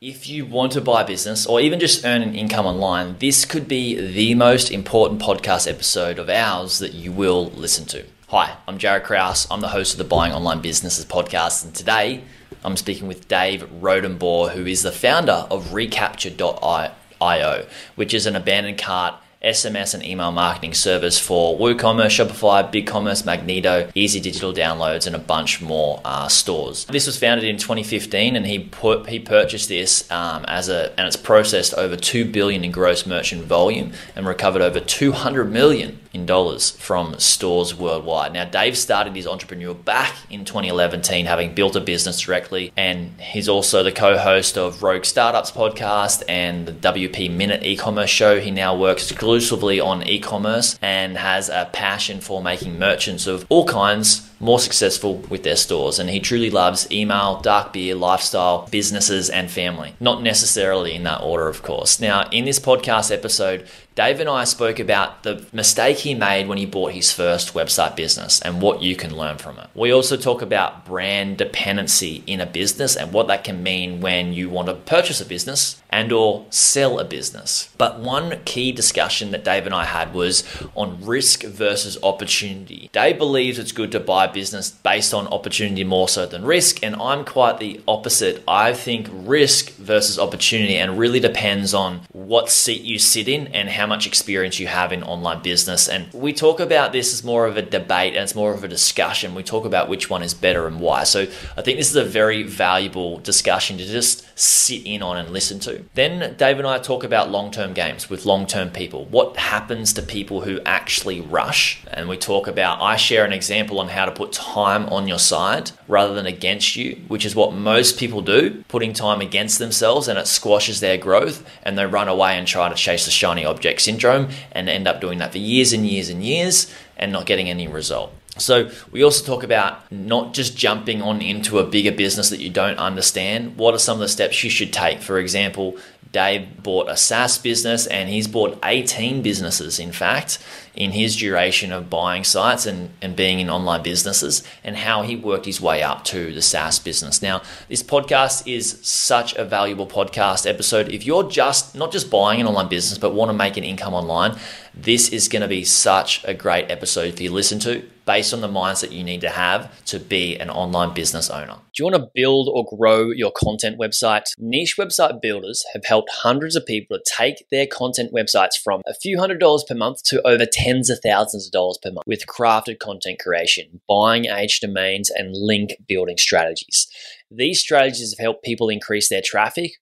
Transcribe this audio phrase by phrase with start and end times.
[0.00, 3.44] If you want to buy a business or even just earn an income online, this
[3.44, 8.04] could be the most important podcast episode of ours that you will listen to.
[8.28, 9.48] Hi, I'm Jaryd Krause.
[9.50, 12.22] I'm the host of the Buying Online Businesses podcast, and today
[12.62, 18.78] I'm speaking with Dave Rodenbaugh, who is the founder of Recapture.io, which is an abandoned
[18.78, 25.14] cart SMS and email marketing service for WooCommerce, Shopify, BigCommerce, Magento, Easy Digital Downloads, and
[25.14, 26.84] a bunch more uh, stores.
[26.86, 31.06] This was founded in 2015, and he put he purchased this um, as a and
[31.06, 36.26] it's processed over two billion in gross merchant volume and recovered over 200 million in
[36.26, 38.32] dollars from stores worldwide.
[38.32, 43.48] Now, Dave started his entrepreneur back in 2011, having built a business directly, and he's
[43.48, 48.40] also the co-host of Rogue Startups podcast and the WP Minute e-commerce show.
[48.40, 53.64] He now works exclusively on e-commerce and has a passion for making merchants of all
[53.64, 55.98] kinds more successful with their stores.
[55.98, 59.94] And he truly loves email, dark beer, lifestyle, businesses, and family.
[60.00, 62.00] Not necessarily in that order, of course.
[62.00, 63.66] Now, in this podcast episode,
[63.98, 67.96] Dave and I spoke about the mistake he made when he bought his first website
[67.96, 69.66] business and what you can learn from it.
[69.74, 74.32] We also talk about brand dependency in a business and what that can mean when
[74.32, 77.70] you want to purchase a business and or sell a business.
[77.78, 80.44] But one key discussion that Dave and I had was
[80.74, 82.90] on risk versus opportunity.
[82.92, 86.82] Dave believes it's good to buy a business based on opportunity more so than risk,
[86.82, 88.42] and I'm quite the opposite.
[88.46, 93.68] I think risk versus opportunity and really depends on what seat you sit in and
[93.68, 95.88] how much experience you have in online business.
[95.88, 98.68] And we talk about this as more of a debate and it's more of a
[98.68, 99.34] discussion.
[99.34, 101.04] We talk about which one is better and why.
[101.04, 101.22] So
[101.56, 105.58] I think this is a very valuable discussion to just sit in on and listen
[105.60, 105.77] to.
[105.94, 109.04] Then Dave and I talk about long term games with long term people.
[109.06, 111.82] What happens to people who actually rush?
[111.92, 115.18] And we talk about, I share an example on how to put time on your
[115.18, 120.08] side rather than against you, which is what most people do, putting time against themselves
[120.08, 123.44] and it squashes their growth and they run away and try to chase the shiny
[123.44, 127.26] object syndrome and end up doing that for years and years and years and not
[127.26, 128.12] getting any result.
[128.38, 132.50] So, we also talk about not just jumping on into a bigger business that you
[132.50, 133.56] don't understand.
[133.56, 135.00] What are some of the steps you should take?
[135.00, 135.76] For example,
[136.12, 140.38] Dave bought a SaaS business and he's bought 18 businesses, in fact,
[140.74, 145.16] in his duration of buying sites and, and being in online businesses and how he
[145.16, 147.20] worked his way up to the SaaS business.
[147.20, 150.88] Now, this podcast is such a valuable podcast episode.
[150.88, 153.92] If you're just not just buying an online business, but want to make an income
[153.92, 154.38] online,
[154.74, 158.32] this is going to be such a great episode for you to listen to based
[158.32, 161.56] on the mindset you need to have to be an online business owner.
[161.74, 164.32] Do you want to build or grow your content website?
[164.38, 168.94] Niche website builders have helped hundreds of people to take their content websites from a
[168.94, 172.24] few hundred dollars per month to over tens of thousands of dollars per month with
[172.26, 176.86] crafted content creation, buying age domains, and link building strategies.
[177.30, 179.72] These strategies have helped people increase their traffic,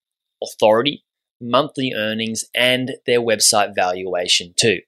[0.42, 1.04] authority,
[1.40, 4.80] monthly earnings, and their website valuation too.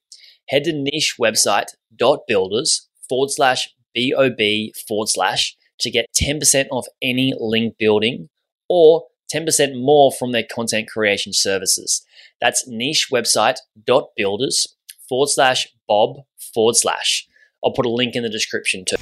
[0.49, 4.41] Head to nichewebsite.builders forward slash BOB
[4.87, 8.29] forward slash to get 10% off any link building
[8.69, 12.05] or 10% more from their content creation services.
[12.41, 14.77] That's nichewebsite.builders
[15.09, 16.17] forward slash Bob
[16.55, 17.27] forward slash.
[17.65, 18.97] I'll put a link in the description too.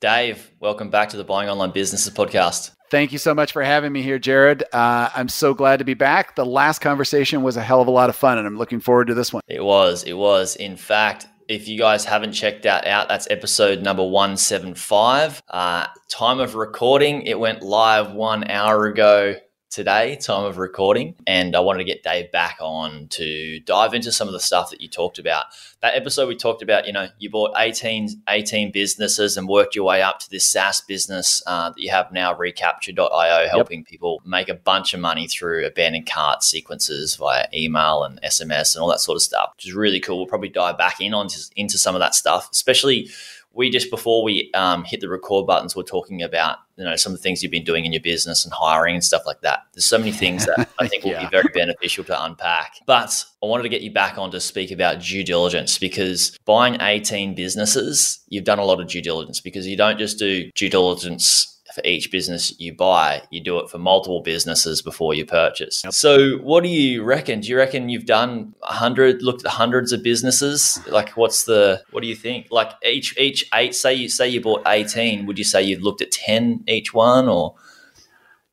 [0.00, 2.70] Dave, welcome back to the Buying Online Businesses podcast.
[2.90, 4.62] Thank you so much for having me here, Jaryd.
[4.72, 6.36] Uh, I'm so glad to be back.
[6.36, 9.08] The last conversation was a hell of a lot of fun, and I'm looking forward
[9.08, 9.42] to this one.
[9.46, 10.04] It was.
[10.04, 10.56] It was.
[10.56, 15.42] In fact, if you guys haven't checked that out, that's episode number 175.
[15.48, 19.36] Uh, time of recording, it went live one hour ago
[19.70, 24.10] today, time of recording, and I wanted to get Dave back on to dive into
[24.10, 25.46] some of the stuff that you talked about.
[25.82, 29.84] That episode we talked about, you know, you bought 18, 18 businesses and worked your
[29.84, 33.88] way up to this SaaS business uh, that you have now, Recapture.io, helping yep.
[33.88, 38.82] people make a bunch of money through abandoned cart sequences via email and SMS and
[38.82, 40.18] all that sort of stuff, which is really cool.
[40.18, 43.10] We'll probably dive back in on into some of that stuff, especially
[43.52, 47.12] we just before we um, hit the record buttons, we're talking about you know some
[47.12, 49.60] of the things you've been doing in your business and hiring and stuff like that.
[49.74, 51.14] There's so many things that I think yeah.
[51.14, 52.74] will be very beneficial to unpack.
[52.86, 56.80] But I wanted to get you back on to speak about due diligence because buying
[56.80, 60.70] 18 businesses, you've done a lot of due diligence because you don't just do due
[60.70, 63.22] diligence for each business you buy.
[63.30, 65.82] You do it for multiple businesses before you purchase.
[65.84, 65.92] Yep.
[65.92, 67.40] So, what do you reckon?
[67.40, 70.80] Do you reckon you've done a hundred, looked at hundreds of businesses?
[70.88, 71.82] Like, what's the?
[71.90, 72.48] What do you think?
[72.50, 73.74] Like each each eight.
[73.74, 75.26] Say you say you bought eighteen.
[75.26, 77.54] Would you say you've looked at ten each one or?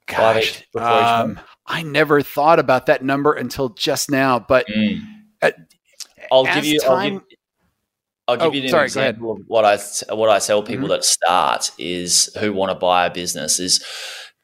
[0.07, 4.37] Gosh, um, I never thought about that number until just now.
[4.37, 5.01] But mm.
[6.31, 6.79] I'll give you.
[6.79, 7.34] Time, I'll give,
[8.27, 9.77] I'll give oh, you an sorry, example of what I
[10.15, 10.93] what I tell people mm-hmm.
[10.93, 13.85] that start is who want to buy a business is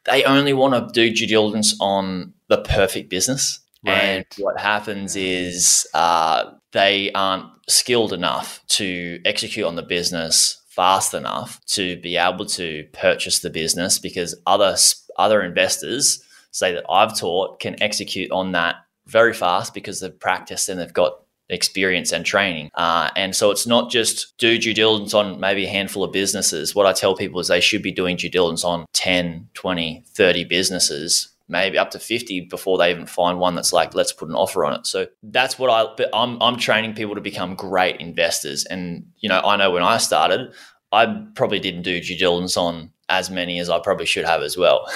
[0.06, 3.60] they only want to do due diligence on the perfect business.
[3.86, 3.94] Right.
[3.94, 11.14] And what happens is uh, they aren't skilled enough to execute on the business fast
[11.14, 14.76] enough to be able to purchase the business because other
[15.18, 18.76] other investors say that I've taught can execute on that
[19.08, 21.14] very fast because they've practiced and they've got
[21.52, 22.72] experience and training.
[22.74, 26.74] Uh, and so it's not just do due diligence on maybe a handful of businesses.
[26.74, 30.44] What I tell people is they should be doing due diligence on 10, 20, 30
[30.46, 34.36] businesses maybe up to 50 before they even find one that's like let's put an
[34.36, 37.98] offer on it so that's what i but i'm i'm training people to become great
[37.98, 40.54] investors and you know i know when i started
[40.94, 41.06] i
[41.36, 44.90] probably didn't do due diligence on as many as i probably should have as well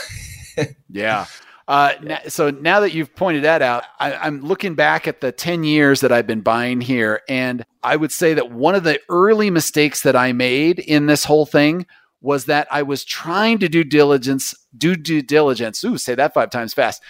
[0.90, 1.26] yeah
[1.68, 1.94] uh,
[2.28, 6.02] so now that you've pointed that out, I, am looking back at the 10 years
[6.02, 7.22] that I've been buying here.
[7.28, 11.26] And I would say that one of the early mistakes that I made in this
[11.26, 11.88] whole thing
[12.22, 15.84] was that I was trying to do diligence, do due diligence.
[15.84, 17.02] Ooh, say that five times fast.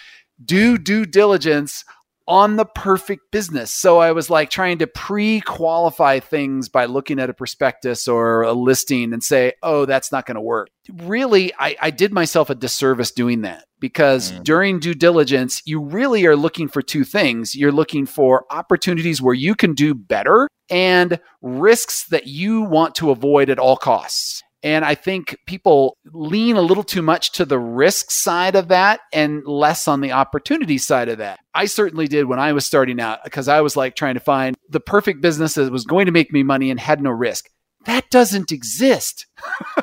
[0.42, 1.84] Do due diligence
[2.28, 3.70] on the perfect business.
[3.70, 8.42] So I was like trying to pre qualify things by looking at a prospectus or
[8.42, 10.68] a listing and say, oh, that's not going to work.
[11.02, 14.44] Really, I, I, did myself a disservice doing that because mm.
[14.44, 17.56] during due diligence, you really are looking for two things.
[17.56, 23.10] You're looking for opportunities where you can do better and risks that you want to
[23.10, 24.42] avoid at all costs.
[24.62, 29.00] And I think people lean a little too much to the risk side of that
[29.12, 31.38] and less on the opportunity side of that.
[31.54, 34.56] I certainly did when I was starting out because I was like trying to find
[34.68, 37.48] the perfect business that was going to make me money and had no risk.
[37.84, 39.26] That doesn't exist.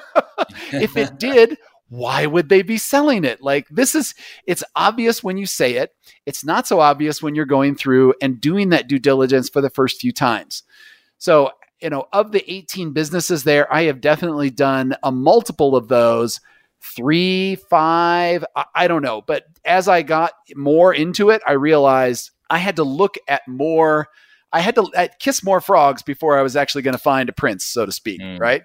[0.73, 3.41] if it did, why would they be selling it?
[3.41, 4.15] Like this is
[4.47, 5.91] it's obvious when you say it.
[6.25, 9.69] It's not so obvious when you're going through and doing that due diligence for the
[9.69, 10.63] first few times.
[11.19, 15.87] So you know, of the 18 businesses there, I have definitely done a multiple of
[15.87, 16.39] those
[16.81, 19.21] three, five, I, I don't know.
[19.21, 24.09] But as I got more into it, I realized I had to look at more.
[24.51, 27.33] I had to I'd kiss more frogs before I was actually going to find a
[27.33, 28.63] prince, so to speak, mm, right?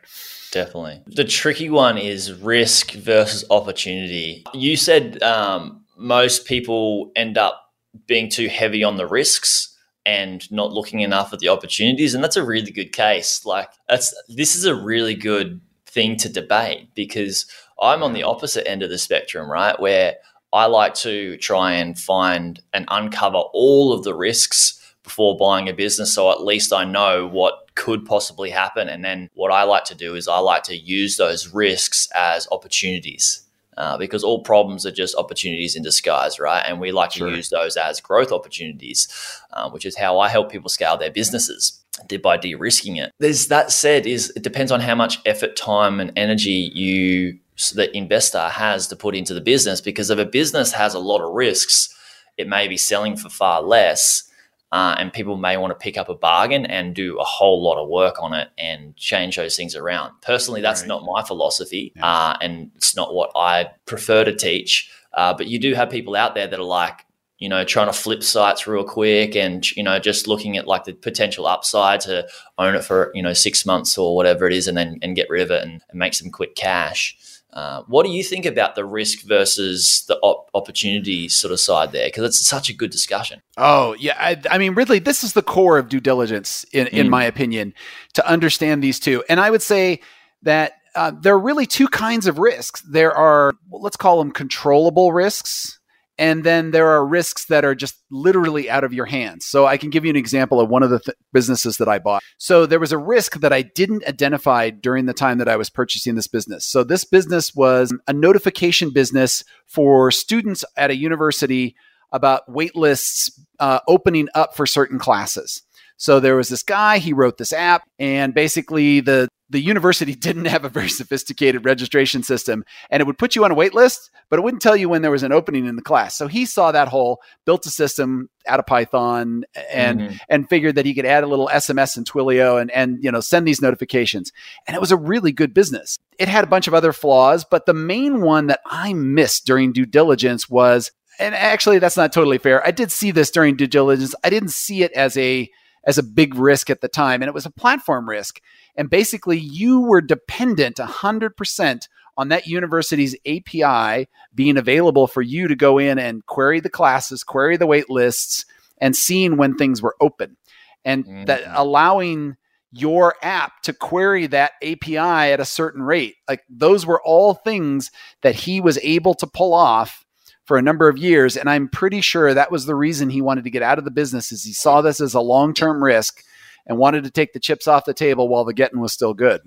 [0.53, 1.03] Definitely.
[1.07, 4.45] The tricky one is risk versus opportunity.
[4.53, 7.73] You said um, most people end up
[8.07, 9.78] being too heavy on the risks
[10.09, 12.15] and not looking enough at the opportunities.
[12.15, 13.45] And that's a really good case.
[13.45, 17.45] Like that's this is a really good thing to debate because
[17.79, 19.79] I'm on the opposite end of the spectrum, right?
[19.79, 20.15] Where
[20.51, 25.75] I like to try and find and uncover all of the risks before buying a
[25.75, 26.15] business.
[26.15, 28.89] So at least I know what could possibly happen.
[28.89, 32.49] And then what I like to do is I like to use those risks as
[32.51, 33.48] opportunities
[33.79, 36.65] uh, because all problems are just opportunities in disguise, right?
[36.67, 37.31] And we like sure.
[37.31, 39.07] to use those as growth opportunities,
[39.53, 41.81] uh, which is how I help people scale their businesses
[42.23, 43.13] by de-risking it.
[43.19, 47.77] There's that said is it depends on how much effort, time, and energy you so
[47.77, 49.81] the investor has to put into the business.
[49.81, 51.95] Because if a business has a lot of risks,
[52.37, 54.28] it may be selling for far less
[54.71, 57.83] uh, and people may want to pick up a bargain and do a whole lot
[57.83, 60.13] of work on it and change those things around.
[60.21, 60.89] Personally, that's right.
[60.89, 62.07] not my philosophy, yeah.
[62.07, 64.91] uh, and it's not what I prefer to teach.
[65.15, 67.05] Uh, but you do have people out there that are like,
[67.39, 70.85] you know, trying to flip sites real quick and, you know, just looking at like
[70.85, 72.29] the potential upside to
[72.59, 75.31] own it for, you know, six months or whatever it is and then and get
[75.31, 77.17] rid of it and, and make some quick cash.
[77.59, 81.91] Uh, what do you think about the risk versus the op- opportunity sort of side
[81.91, 82.07] there?
[82.07, 83.43] Because it's such a good discussion.
[83.57, 86.93] Oh yeah, I, I, mean, Ridley, this is the core of due diligence, in, mm.
[86.93, 87.75] in my opinion,
[88.15, 89.25] to understand these two.
[89.29, 90.01] And I would say
[90.43, 92.81] that uh, there are really two kinds of risks.
[92.83, 95.78] There are, well, let's call them controllable risks,
[96.19, 99.47] and then there are risks that are just literally out of your hands.
[99.47, 101.99] So I can give you an example of one of the th- businesses that I
[101.99, 102.23] bought.
[102.39, 105.71] So there was a risk that I didn't identify during the time that I was
[105.71, 106.67] purchasing this business.
[106.67, 111.77] So this business was a notification business for students at a university
[112.11, 115.63] about waitlists uh, opening up for certain classes.
[115.99, 120.47] So there was this guy, he wrote this app, and basically the the university didn't
[120.47, 124.11] have a very sophisticated registration system and it would put you on a wait list
[124.31, 126.17] but it wouldn't tell you when there was an opening in the class.
[126.17, 130.17] So he saw that hole built a system out of python and mm-hmm.
[130.29, 133.21] and figured that he could add a little sms and twilio and and you know
[133.21, 134.33] send these notifications.
[134.67, 135.99] And it was a really good business.
[136.19, 139.73] It had a bunch of other flaws but the main one that i missed during
[139.73, 142.65] due diligence was and actually that's not totally fair.
[142.67, 144.15] I did see this during due diligence.
[144.23, 145.51] I didn't see it as a
[145.87, 148.41] as a big risk at the time and it was a platform risk
[148.79, 155.57] and basically, you were dependent 100% on that university's API being available for you to
[155.57, 158.47] go in and query the classes, query the wait lists,
[158.81, 160.37] and seeing when things were open.
[160.85, 161.25] And mm-hmm.
[161.25, 162.37] that allowing
[162.71, 166.15] your app to query that API at a certain rate.
[166.29, 167.91] Like those were all things
[168.23, 170.05] that he was able to pull off
[170.49, 173.45] for a number of years and I'm pretty sure that was the reason he wanted
[173.45, 176.25] to get out of the business is he saw this as a long-term risk
[176.67, 179.43] and wanted to take the chips off the table while the getting was still good.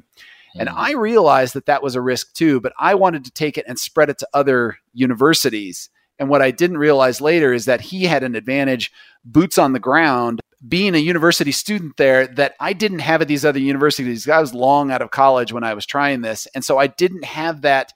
[0.55, 0.73] And mm.
[0.75, 3.79] I realized that that was a risk too, but I wanted to take it and
[3.79, 5.89] spread it to other universities.
[6.19, 8.91] And what I didn't realize later is that he had an advantage,
[9.25, 13.43] boots on the ground, being a university student there that I didn't have at these
[13.43, 14.29] other universities.
[14.29, 16.47] I was long out of college when I was trying this.
[16.53, 17.93] And so I didn't have that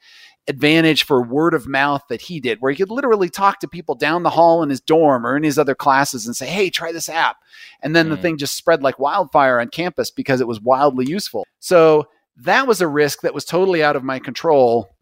[0.47, 3.95] advantage for word of mouth that he did, where he could literally talk to people
[3.95, 6.91] down the hall in his dorm or in his other classes and say, Hey, try
[6.91, 7.37] this app.
[7.81, 8.09] And then mm.
[8.11, 11.45] the thing just spread like wildfire on campus because it was wildly useful.
[11.59, 14.95] So that was a risk that was totally out of my control.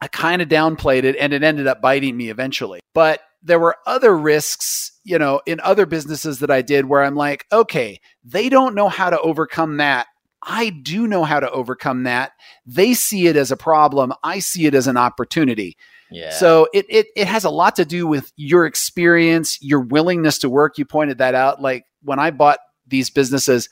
[0.00, 2.80] I kind of downplayed it and it ended up biting me eventually.
[2.94, 7.14] But there were other risks, you know, in other businesses that I did where I'm
[7.14, 10.06] like, okay, they don't know how to overcome that.
[10.42, 12.32] I do know how to overcome that.
[12.66, 14.12] They see it as a problem.
[14.24, 15.76] I see it as an opportunity.
[16.10, 16.30] Yeah.
[16.30, 20.50] So it, it it has a lot to do with your experience, your willingness to
[20.50, 20.78] work.
[20.78, 21.62] You pointed that out.
[21.62, 23.70] Like when I bought these businesses,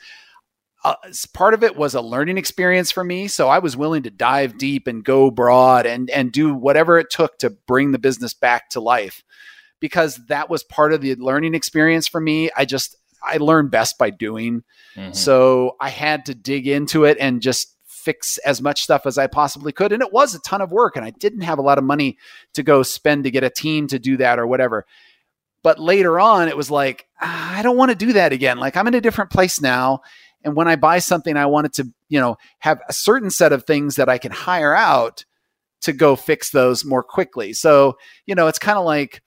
[0.84, 0.94] uh,
[1.34, 3.28] part of it was a learning experience for me.
[3.28, 7.10] So I was willing to dive deep and go broad and and do whatever it
[7.10, 9.22] took to bring the business back to life,
[9.80, 12.48] because that was part of the learning experience for me.
[12.56, 14.62] I just I learned best by doing.
[14.96, 15.12] Mm-hmm.
[15.12, 19.26] So I had to dig into it and just fix as much stuff as I
[19.26, 19.92] possibly could.
[19.92, 22.16] And it was a ton of work, and I didn't have a lot of money
[22.54, 24.86] to go spend to get a team to do that or whatever.
[25.62, 28.58] But later on, it was like, ah, I don't want to do that again.
[28.58, 30.00] Like, I'm in a different place now.
[30.42, 33.52] And when I buy something, I want it to, you know, have a certain set
[33.52, 35.26] of things that I can hire out
[35.82, 37.52] to go fix those more quickly.
[37.52, 39.22] So, you know, it's kind of like,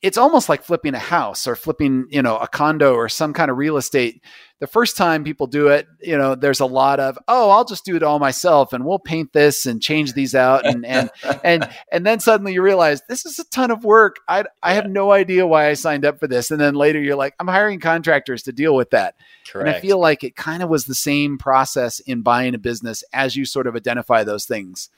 [0.00, 3.50] it's almost like flipping a house or flipping, you know, a condo or some kind
[3.50, 4.22] of real estate.
[4.60, 7.84] The first time people do it, you know, there's a lot of, oh, I'll just
[7.84, 11.10] do it all myself and we'll paint this and change these out and and
[11.44, 14.16] and and then suddenly you realize this is a ton of work.
[14.26, 16.50] I I have no idea why I signed up for this.
[16.50, 19.16] And then later you're like, I'm hiring contractors to deal with that.
[19.46, 19.68] Correct.
[19.68, 23.04] And I feel like it kind of was the same process in buying a business
[23.12, 24.88] as you sort of identify those things.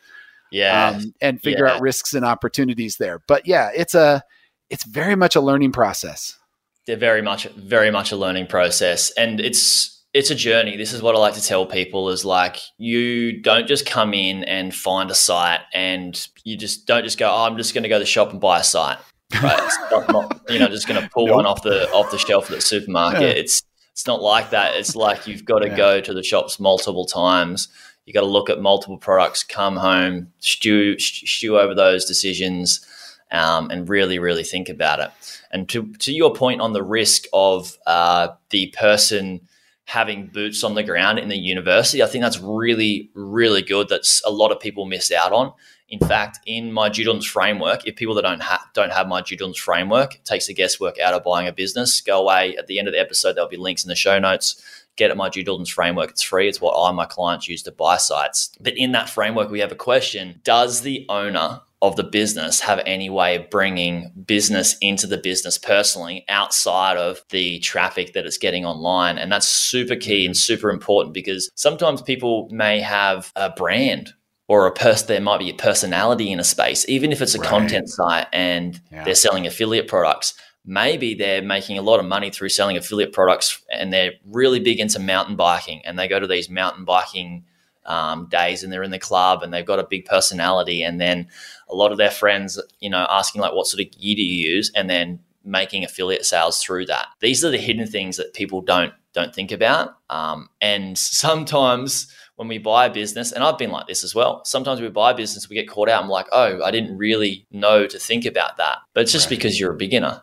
[0.52, 0.90] Yeah.
[0.90, 1.74] Um, and figure yeah.
[1.74, 3.20] out risks and opportunities there.
[3.26, 4.22] But yeah, it's a
[4.70, 6.38] it's very much a learning process.
[6.86, 10.76] They're very much, very much a learning process, and it's it's a journey.
[10.76, 14.44] This is what I like to tell people: is like you don't just come in
[14.44, 17.88] and find a site, and you just don't just go, "Oh, I'm just going to
[17.88, 18.98] go to the shop and buy a site."
[19.42, 19.58] Right?
[19.60, 21.36] it's not, not, you know just going to pull nope.
[21.36, 23.22] one off the off the shelf at the supermarket.
[23.22, 23.28] Yeah.
[23.28, 24.76] It's it's not like that.
[24.76, 25.76] It's like you've got to yeah.
[25.76, 27.68] go to the shops multiple times.
[28.04, 32.86] You got to look at multiple products, come home, stew stew over those decisions
[33.30, 35.10] um, and really, really think about it.
[35.50, 39.40] And to, to your point on the risk of uh, the person
[39.84, 43.88] having boots on the ground in the university, I think that's really, really good.
[43.88, 45.52] That's a lot of people miss out on.
[45.88, 49.56] In fact, in my diligence framework, if people that don't have don't have my diligence
[49.56, 52.00] framework, takes the guesswork out of buying a business.
[52.00, 53.34] Go away at the end of the episode.
[53.34, 54.60] There'll be links in the show notes.
[54.96, 56.10] Get at my due diligence framework.
[56.10, 56.48] It's free.
[56.48, 58.50] It's what I and my clients use to buy sites.
[58.58, 62.80] But in that framework, we have a question: Does the owner of the business have
[62.86, 68.38] any way of bringing business into the business personally outside of the traffic that it's
[68.38, 69.18] getting online.
[69.18, 74.14] And that's super key and super important because sometimes people may have a brand
[74.48, 77.40] or a person there might be a personality in a space even if it's a
[77.40, 77.48] right.
[77.48, 79.02] content site and yeah.
[79.04, 83.62] they're selling affiliate products maybe they're making a lot of money through selling affiliate products
[83.72, 87.44] and they're really big into mountain biking and they go to these mountain biking
[87.86, 91.28] um, days and they're in the club and they've got a big personality and then
[91.68, 94.54] a lot of their friends you know asking like what sort of gear do you
[94.54, 98.60] use and then making affiliate sales through that these are the hidden things that people
[98.60, 103.70] don't don't think about um, and sometimes when we buy a business and i've been
[103.70, 106.26] like this as well sometimes we buy a business we get caught out i'm like
[106.32, 109.36] oh i didn't really know to think about that but it's just right.
[109.36, 110.22] because you're a beginner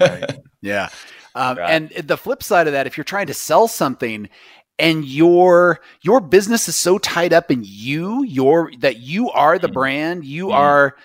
[0.00, 0.38] right.
[0.60, 0.88] yeah
[1.36, 1.70] um, right.
[1.70, 4.28] And the flip side of that, if you're trying to sell something
[4.78, 9.68] and your your business is so tied up in you your that you are the
[9.68, 9.74] mm-hmm.
[9.74, 10.56] brand you yeah.
[10.56, 10.96] are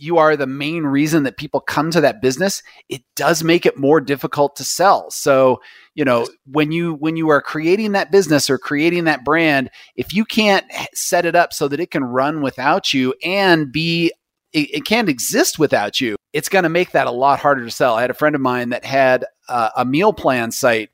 [0.00, 3.76] you are the main reason that people come to that business it does make it
[3.76, 5.60] more difficult to sell so
[5.94, 10.14] you know when you when you are creating that business or creating that brand if
[10.14, 14.12] you can't set it up so that it can run without you and be
[14.52, 17.70] it, it can't exist without you it's going to make that a lot harder to
[17.70, 20.90] sell i had a friend of mine that had uh, a meal plan site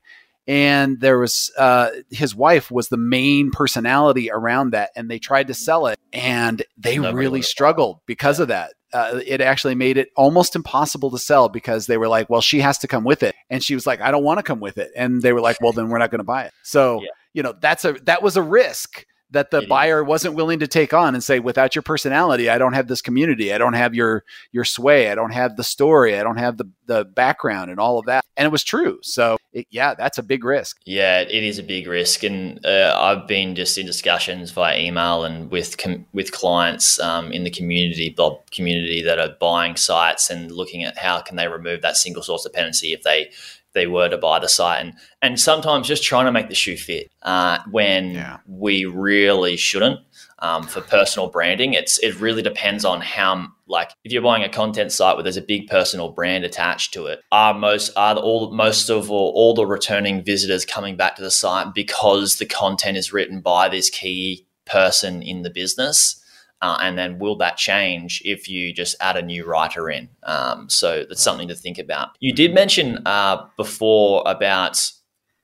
[0.47, 5.47] and there was uh, his wife was the main personality around that and they tried
[5.47, 8.73] to sell it and they Never really struggled because of that.
[8.93, 12.59] Uh, it actually made it almost impossible to sell because they were like well she
[12.59, 13.35] has to come with it.
[13.49, 14.91] And she was like i don't want to come with it.
[14.95, 16.53] And they were like well then we're not going to buy it.
[16.63, 17.09] So yeah.
[17.33, 20.93] you know, that's a that was a risk that the buyer wasn't willing to take
[20.93, 23.51] on and say without your personality i don't have this community.
[23.51, 25.11] I don't have your your sway.
[25.11, 26.17] I don't have the story.
[26.17, 28.23] I don't have the the background and all of that.
[28.37, 28.99] And it was true.
[29.01, 30.79] So it, yeah that's a big risk.
[30.85, 32.23] Yeah it is a big risk.
[32.23, 37.31] And uh, i've been just in discussions via email and with com- with clients um,
[37.31, 41.47] in the community blob community that are buying sites and looking at how can they
[41.47, 43.31] remove that single source dependency if they
[43.75, 44.81] they were to buy the site.
[44.81, 48.37] And and sometimes just trying to make the shoe fit uh, when yeah.
[48.47, 49.99] we really shouldn't
[50.39, 54.49] um, for personal branding it's it really depends on how like if you're buying a
[54.49, 58.21] content site where there's a big personal brand attached to it are most are the,
[58.21, 62.45] all most of all, all the returning visitors coming back to the site because the
[62.45, 66.21] content is written by this key person in the business
[66.61, 70.09] uh, and then will that change if you just add a new writer in?
[70.23, 72.09] Um, so that's something to think about.
[72.19, 74.91] You did mention uh, before about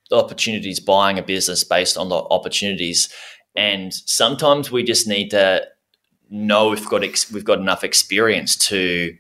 [0.10, 3.08] the opportunities, buying a business based on the opportunities,
[3.56, 5.68] and sometimes we just need to
[6.30, 9.16] know we've got ex- we've got enough experience to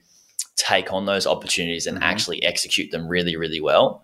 [0.55, 2.03] take on those opportunities and mm-hmm.
[2.03, 4.03] actually execute them really, really well.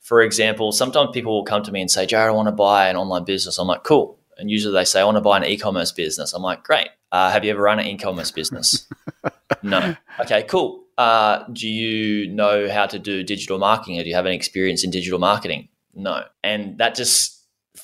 [0.00, 2.88] For example, sometimes people will come to me and say, Jaryd, I want to buy
[2.88, 3.58] an online business.
[3.58, 4.18] I'm like, cool.
[4.38, 6.32] And usually they say, I want to buy an e commerce business.
[6.32, 6.88] I'm like, great.
[7.10, 8.86] Uh, have you ever run an e-commerce business?
[9.62, 9.96] no.
[10.20, 10.84] Okay, cool.
[10.98, 14.84] Uh, do you know how to do digital marketing or do you have any experience
[14.84, 15.68] in digital marketing?
[15.94, 16.24] No.
[16.42, 17.37] And that just,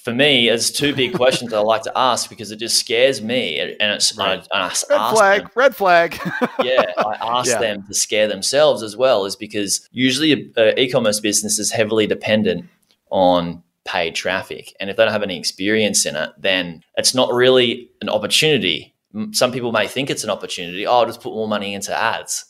[0.04, 3.20] for me, is two big questions that I like to ask because it just scares
[3.22, 3.58] me.
[3.58, 4.46] And it's right.
[4.52, 4.76] I, I red
[5.16, 6.20] flag, them, red flag.
[6.62, 7.58] yeah, I ask yeah.
[7.58, 12.68] them to scare themselves as well, is because usually an e-commerce business is heavily dependent
[13.10, 17.32] on paid traffic, and if they don't have any experience in it, then it's not
[17.32, 18.94] really an opportunity
[19.32, 20.86] some people may think it's an opportunity.
[20.86, 22.46] Oh, I'll just put more money into ads,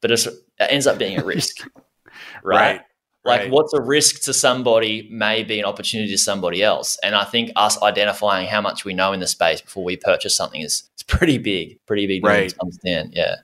[0.00, 1.66] but it ends up being a risk,
[2.44, 2.56] right?
[2.56, 2.80] right?
[3.26, 3.50] Like, right.
[3.50, 6.98] what's a risk to somebody may be an opportunity to somebody else.
[7.02, 10.36] And I think us identifying how much we know in the space before we purchase
[10.36, 12.48] something is it's pretty big, pretty big right.
[12.48, 13.14] to understand.
[13.14, 13.36] Yeah.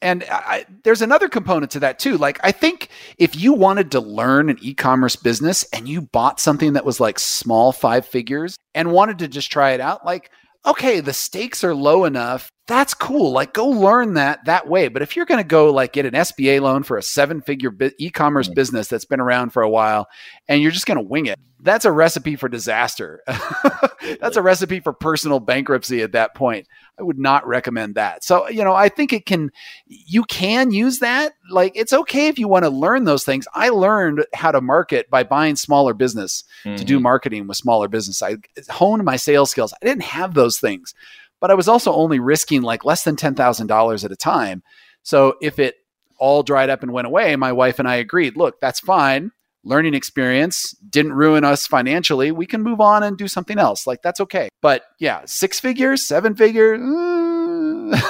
[0.00, 2.16] And I, there's another component to that too.
[2.16, 6.40] Like, I think if you wanted to learn an e commerce business and you bought
[6.40, 10.30] something that was like small five figures and wanted to just try it out, like,
[10.66, 12.50] okay, the stakes are low enough.
[12.66, 13.32] That's cool.
[13.32, 14.88] Like go learn that that way.
[14.88, 17.70] But if you're going to go like get an SBA loan for a seven figure
[17.70, 18.54] bi- e-commerce mm-hmm.
[18.54, 20.06] business that's been around for a while
[20.48, 23.22] and you're just going to wing it, that's a recipe for disaster.
[24.20, 26.66] that's a recipe for personal bankruptcy at that point.
[26.98, 28.24] I would not recommend that.
[28.24, 29.50] So, you know, I think it can,
[29.86, 31.34] you can use that.
[31.50, 33.46] Like, it's okay if you want to learn those things.
[33.54, 36.76] I learned how to market by buying smaller business mm-hmm.
[36.76, 37.04] to do mm-hmm.
[37.04, 38.22] marketing with smaller business.
[38.22, 38.36] I
[38.68, 39.72] honed my sales skills.
[39.80, 40.94] I didn't have those things,
[41.40, 44.62] but I was also only risking like less than $10,000 at a time.
[45.02, 45.76] So if it
[46.18, 49.32] all dried up and went away, my wife and I agreed, look, that's fine
[49.64, 53.86] learning experience didn't ruin us financially we can move on and do something else.
[53.86, 54.48] Like that's okay.
[54.62, 58.00] But yeah six figures seven figures uh...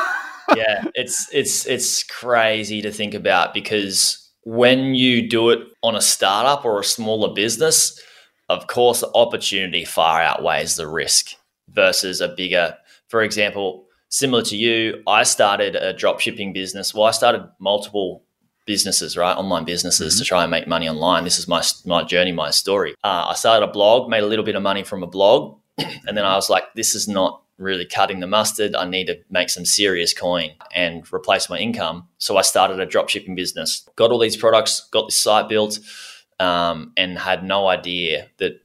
[0.56, 6.00] yeah it's it's it's crazy to think about because when you do it on a
[6.00, 8.00] startup or a smaller business
[8.48, 11.32] of course the opportunity far outweighs the risk
[11.68, 12.76] versus a bigger
[13.08, 16.94] for example similar to you i started a drop shipping business.
[16.94, 18.24] Well i started multiple
[18.68, 19.36] businesses, right?
[19.36, 20.22] Online businesses mm-hmm.
[20.22, 21.24] to try and make money online.
[21.24, 22.94] This is my my journey, my story.
[23.02, 26.16] Uh, I started a blog, made a little bit of money from a blog, and
[26.16, 28.76] then I was like, this is not really cutting the mustard.
[28.76, 32.06] I need to make some serious coin and replace my income.
[32.18, 33.88] So I started a dropshipping business.
[33.96, 35.80] Got all these products, got this site built,
[36.38, 38.60] um, and had no idea that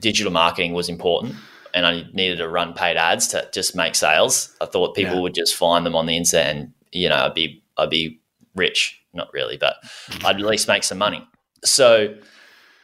[0.00, 1.36] digital marketing was important.
[1.72, 4.54] And I needed to run paid ads to just make sales.
[4.60, 5.20] I thought people yeah.
[5.20, 8.20] would just find them on the internet, and you know, I'd be I'd be
[8.54, 9.76] rich not really, but
[10.24, 11.26] I'd at least make some money.
[11.64, 12.14] So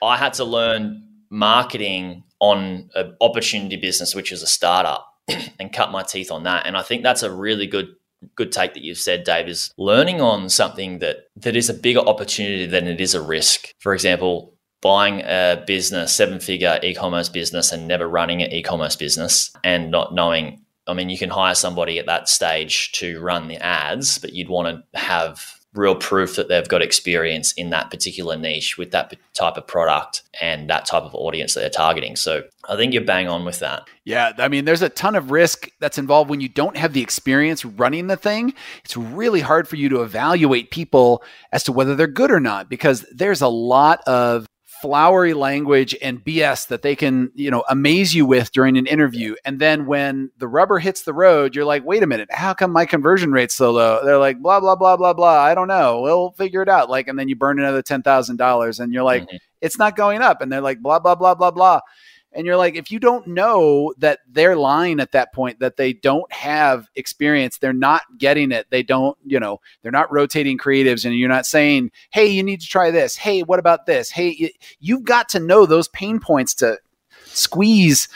[0.03, 5.07] I had to learn marketing on an opportunity business, which is a startup,
[5.61, 6.66] and cut my teeth on that.
[6.66, 7.95] And I think that's a really good
[8.37, 12.01] good take that you've said, Dave, is learning on something that that is a bigger
[12.01, 13.68] opportunity than it is a risk.
[13.81, 19.53] For example, buying a business, seven figure e-commerce business and never running an e-commerce business
[19.64, 23.57] and not knowing I mean, you can hire somebody at that stage to run the
[23.59, 28.37] ads, but you'd want to have real proof that they've got experience in that particular
[28.37, 32.15] niche with that type of product and that type of audience that they're targeting.
[32.15, 33.89] So I think you're bang on with that.
[34.05, 34.33] Yeah.
[34.39, 37.65] I mean, there's a ton of risk that's involved when you don't have the experience
[37.65, 38.53] running the thing.
[38.85, 42.69] It's really hard for you to evaluate people as to whether they're good or not
[42.69, 44.47] because there's a lot of
[44.83, 49.37] flowery language and BS that they can, you know, amaze you with during an interview.
[49.45, 52.73] And then when the rubber hits the road, you're like, wait a minute, how come
[52.73, 54.05] my conversion rate's so low?
[54.05, 55.40] They're like, blah, blah, blah, blah, blah.
[55.40, 56.01] I don't know.
[56.01, 56.90] We'll figure it out.
[56.90, 59.37] Like, and then you burn another $10,000 and you're like, mm-hmm.
[59.61, 60.40] it's not going up.
[60.40, 61.81] And they're like, blah, blah, blah, blah, blah.
[62.35, 65.92] And you're like, if you don't know that they're lying at that point, that they
[65.92, 71.05] don't have experience, they're not getting it, they don't, you know, they're not rotating creatives,
[71.05, 73.16] and you're not saying, hey, you need to try this.
[73.16, 74.11] Hey, what about this?
[74.11, 76.79] Hey, you've got to know those pain points to
[77.27, 78.09] squeeze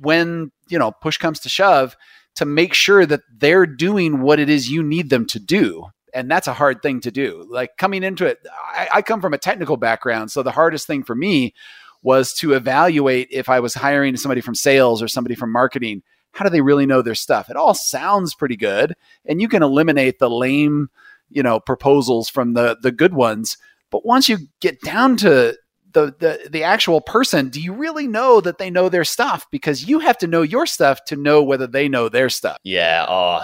[0.00, 1.96] when, you know, push comes to shove
[2.34, 6.30] to make sure that they're doing what it is you need them to do and
[6.30, 7.46] that's a hard thing to do.
[7.50, 11.02] Like coming into it, I, I, come from a technical background, so the hardest thing
[11.02, 11.54] for me
[12.02, 16.02] was to evaluate if I was hiring somebody from sales or somebody from marketing.
[16.32, 17.50] How do they really know their stuff?
[17.50, 20.88] It all sounds pretty good, and you can eliminate the lame,
[21.30, 23.56] you know, proposals from the the good ones.
[23.90, 25.56] But once you get down to
[25.92, 29.46] the, the the actual person, do you really know that they know their stuff?
[29.50, 32.58] Because you have to know your stuff to know whether they know their stuff.
[32.62, 33.42] Yeah, oh,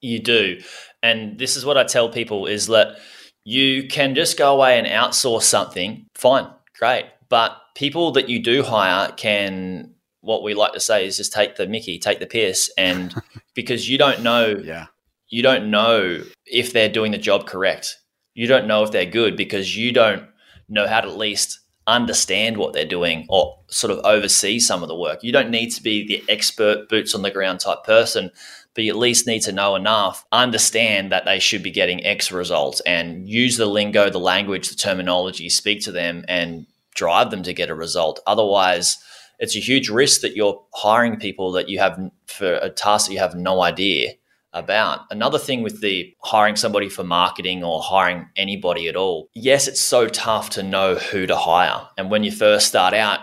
[0.00, 0.60] you do.
[1.02, 2.98] And this is what I tell people is that
[3.44, 6.06] you can just go away and outsource something.
[6.14, 7.06] Fine, great.
[7.28, 11.54] But people that you do hire can what we like to say is just take
[11.54, 13.14] the Mickey, take the piss, and
[13.54, 14.86] because you don't know, yeah,
[15.28, 17.98] you don't know if they're doing the job correct.
[18.34, 20.24] You don't know if they're good because you don't
[20.68, 24.88] know how to at least understand what they're doing or sort of oversee some of
[24.88, 25.22] the work.
[25.22, 28.30] You don't need to be the expert boots on the ground type person,
[28.74, 32.32] but you at least need to know enough, understand that they should be getting X
[32.32, 37.42] results and use the lingo, the language, the terminology, speak to them and drive them
[37.44, 38.20] to get a result.
[38.26, 38.98] Otherwise,
[39.38, 43.12] it's a huge risk that you're hiring people that you have for a task that
[43.12, 44.12] you have no idea
[44.52, 45.00] about.
[45.10, 49.82] Another thing with the hiring somebody for marketing or hiring anybody at all, yes, it's
[49.82, 51.86] so tough to know who to hire.
[51.98, 53.20] And when you first start out,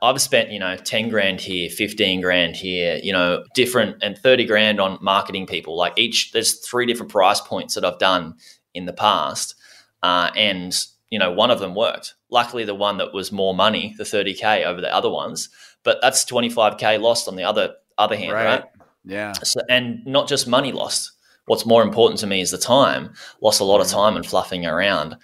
[0.00, 4.46] I've spent, you know, 10 grand here, 15 grand here, you know, different and 30
[4.46, 5.76] grand on marketing people.
[5.76, 8.34] Like each, there's three different price points that I've done
[8.74, 9.54] in the past.
[10.02, 10.74] Uh, and
[11.10, 12.14] you know, one of them worked.
[12.30, 15.48] Luckily, the one that was more money, the 30k over the other ones,
[15.82, 18.44] but that's 25k lost on the other other hand, right?
[18.44, 18.64] right?
[19.04, 19.32] Yeah.
[19.32, 21.12] So, and not just money lost.
[21.46, 23.14] What's more important to me is the time.
[23.40, 23.92] Lost a lot of mm.
[23.92, 25.16] time and fluffing around.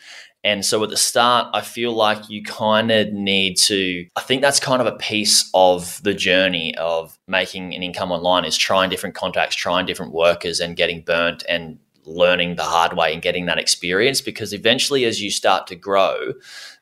[0.43, 4.43] And so at the start, I feel like you kind of need to, I think
[4.43, 8.91] that's kind of a piece of the journey of making an income online is trying
[8.91, 13.47] different contacts, trying different workers and getting burnt and learning the hard way and getting
[13.47, 16.33] that experience because eventually as you start to grow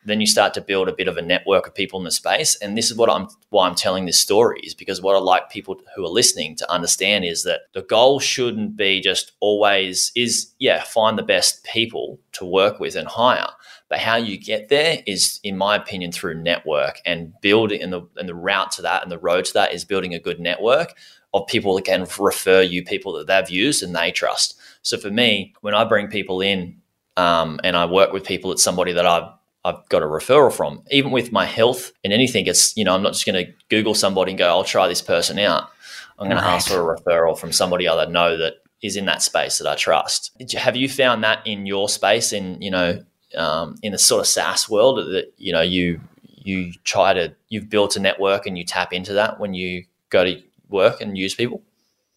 [0.05, 2.57] then you start to build a bit of a network of people in the space.
[2.57, 5.51] And this is what I'm why I'm telling this story is because what I like
[5.51, 10.53] people who are listening to understand is that the goal shouldn't be just always is
[10.59, 13.49] yeah find the best people to work with and hire.
[13.89, 18.03] But how you get there is in my opinion through network and building and the
[18.17, 20.95] and the route to that and the road to that is building a good network
[21.35, 25.11] of people that can refer you people that they've used and they trust so for
[25.11, 26.81] me, when I bring people in
[27.17, 29.31] um, and I work with people, it's somebody that I've
[29.65, 30.83] I've got a referral from.
[30.91, 33.95] Even with my health and anything, it's you know I'm not just going to Google
[33.95, 35.71] somebody and go I'll try this person out.
[36.19, 36.45] I'm going right.
[36.45, 39.69] to ask for a referral from somebody I know that is in that space that
[39.69, 40.33] I trust.
[40.57, 43.05] Have you found that in your space in you know
[43.37, 47.71] um, in the sort of SaaS world that you know you you try to you've
[47.71, 51.35] built a network and you tap into that when you go to work and use
[51.35, 51.63] people?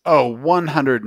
[0.06, 1.04] Oh, 100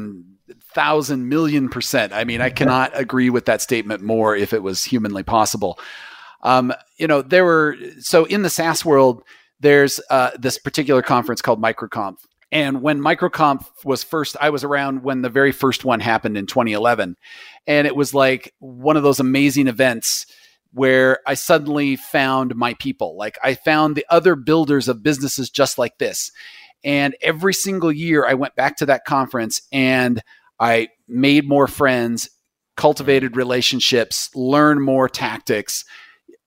[0.75, 2.13] thousand million percent.
[2.13, 5.79] I mean, I cannot agree with that statement more if it was humanly possible.
[6.43, 9.23] Um, you know, there were so in the SaaS world,
[9.61, 12.19] there's uh, this particular conference called MicroConf.
[12.51, 16.47] And when MicroConf was first, I was around when the very first one happened in
[16.47, 17.17] 2011.
[17.67, 20.27] And it was like one of those amazing events
[20.73, 23.17] where I suddenly found my people.
[23.17, 26.31] Like I found the other builders of businesses just like this.
[26.85, 30.23] And every single year I went back to that conference and
[30.61, 32.29] I made more friends,
[32.77, 35.85] cultivated relationships, learned more tactics,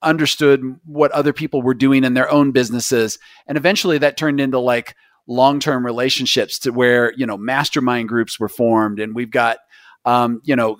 [0.02, 3.20] understood what other people were doing in their own businesses.
[3.48, 4.96] And eventually that turned into like
[5.28, 9.58] long-term relationships to where, you know, mastermind groups were formed and we've got
[10.06, 10.78] um, you know,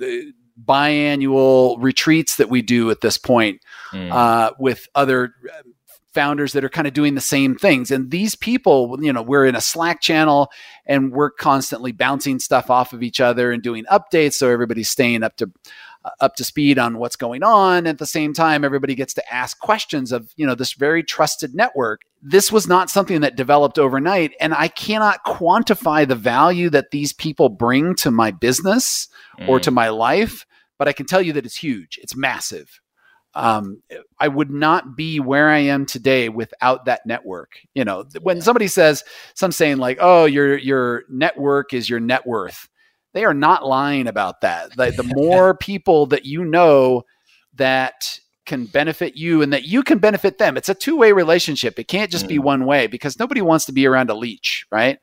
[0.64, 4.12] biannual retreats that we do at this point mm.
[4.12, 5.34] uh, with other
[6.14, 7.92] founders that are kind of doing the same things.
[7.92, 10.52] And these people, you know, we're in a Slack channel
[10.86, 15.24] and we're constantly bouncing stuff off of each other and doing updates so everybody's staying
[15.24, 15.52] up to
[16.04, 19.34] uh, up to speed on what's going on at the same time everybody gets to
[19.34, 23.78] ask questions of you know this very trusted network this was not something that developed
[23.78, 29.48] overnight and i cannot quantify the value that these people bring to my business mm.
[29.48, 30.48] or to my life
[30.80, 32.82] but i can tell you that it's huge it's massive
[33.34, 33.82] um,
[34.20, 37.60] I would not be where I am today without that network.
[37.74, 39.04] You know, when somebody says,
[39.36, 42.68] some saying like, "Oh, your your network is your net worth,"
[43.14, 44.76] they are not lying about that.
[44.76, 47.04] The, the more people that you know
[47.56, 50.58] that can benefit you and that you can benefit them.
[50.58, 51.80] It's a two way relationship.
[51.80, 52.30] It can't just mm.
[52.30, 55.00] be one way because nobody wants to be around a leech, right?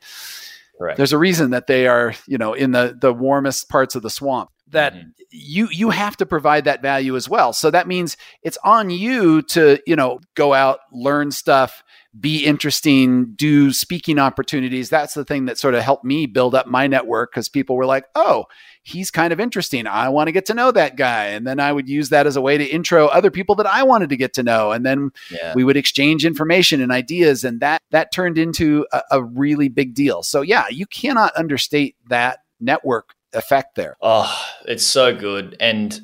[0.77, 0.97] Correct.
[0.97, 4.11] There's a reason that they are, you know, in the the warmest parts of the
[4.11, 4.51] swamp.
[4.71, 5.09] That mm-hmm.
[5.31, 7.53] you you have to provide that value as well.
[7.53, 11.83] So that means it's on you to, you know, go out, learn stuff,
[12.19, 14.89] be interesting, do speaking opportunities.
[14.91, 17.87] That's the thing that sort of helped me build up my network because people were
[17.87, 18.47] like, oh,
[18.83, 19.87] he's kind of interesting.
[19.87, 21.27] I want to get to know that guy.
[21.27, 23.83] And then I would use that as a way to intro other people that I
[23.83, 24.73] wanted to get to know.
[24.73, 25.53] And then yeah.
[25.55, 27.45] we would exchange information and ideas.
[27.45, 30.23] And that that turned into a, a really big deal.
[30.23, 33.97] So yeah, you cannot understate that network effect there.
[34.01, 34.35] Oh,
[34.67, 35.57] it's so good.
[35.61, 35.99] And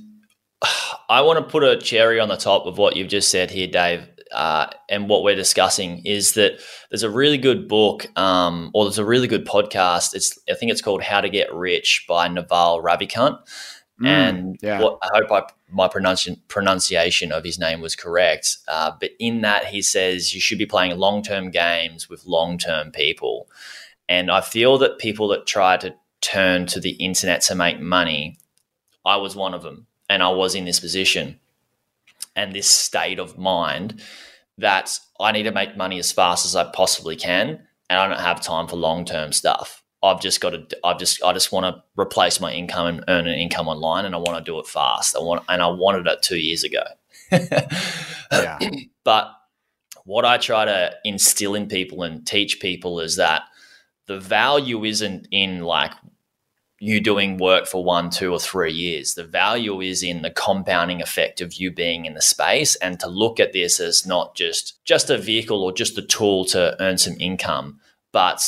[1.09, 3.67] I want to put a cherry on the top of what you've just said here,
[3.67, 6.61] Dave uh, and what we're discussing is that
[6.91, 10.15] there's a really good book um, or there's a really good podcast.
[10.15, 13.39] It's I think it's called How to Get Rich by Naval Ravikant.
[14.03, 14.81] Mm, and yeah.
[14.81, 18.59] what, I hope I, my pronunci- pronunciation of his name was correct.
[18.67, 22.59] Uh, but in that, he says you should be playing long term games with long
[22.59, 23.49] term people.
[24.09, 28.39] And I feel that people that try to turn to the internet to make money,
[29.05, 29.87] I was one of them.
[30.09, 31.41] And I was in this position
[32.37, 34.03] and this state of mind
[34.59, 37.61] that I need to make money as fast as I possibly can,
[37.91, 39.83] and I don't have time for long term stuff.
[40.03, 40.79] I've just got to.
[40.85, 41.23] I've just.
[41.23, 44.39] I just want to replace my income and earn an income online, and I want
[44.39, 45.17] to do it fast.
[45.17, 46.85] I want, and I wanted it two years ago.
[48.33, 48.59] yeah.
[49.05, 49.31] But
[50.07, 53.43] what I try to instill in people and teach people is that
[54.07, 55.93] the value isn't in like
[56.81, 59.15] you doing work for one, two, or three years.
[59.15, 63.09] The value is in the compounding effect of you being in the space and to
[63.09, 66.99] look at this as not just just a vehicle or just a tool to earn
[66.99, 67.81] some income,
[68.13, 68.45] but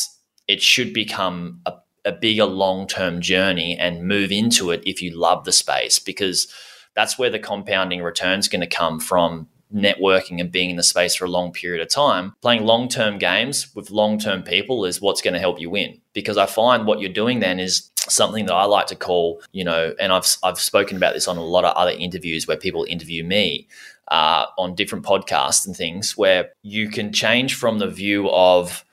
[0.49, 5.17] it should become a, a bigger long term journey and move into it if you
[5.17, 6.53] love the space because
[6.95, 10.83] that's where the compounding return is going to come from networking and being in the
[10.83, 14.85] space for a long period of time, playing long term games with long term people
[14.85, 16.01] is what's going to help you win.
[16.13, 19.65] Because I find what you're doing then is something that I like to call, you
[19.65, 22.87] know, and I've, I've spoken about this on a lot of other interviews where people
[22.89, 23.69] interview me
[24.09, 28.85] uh, on different podcasts and things where you can change from the view of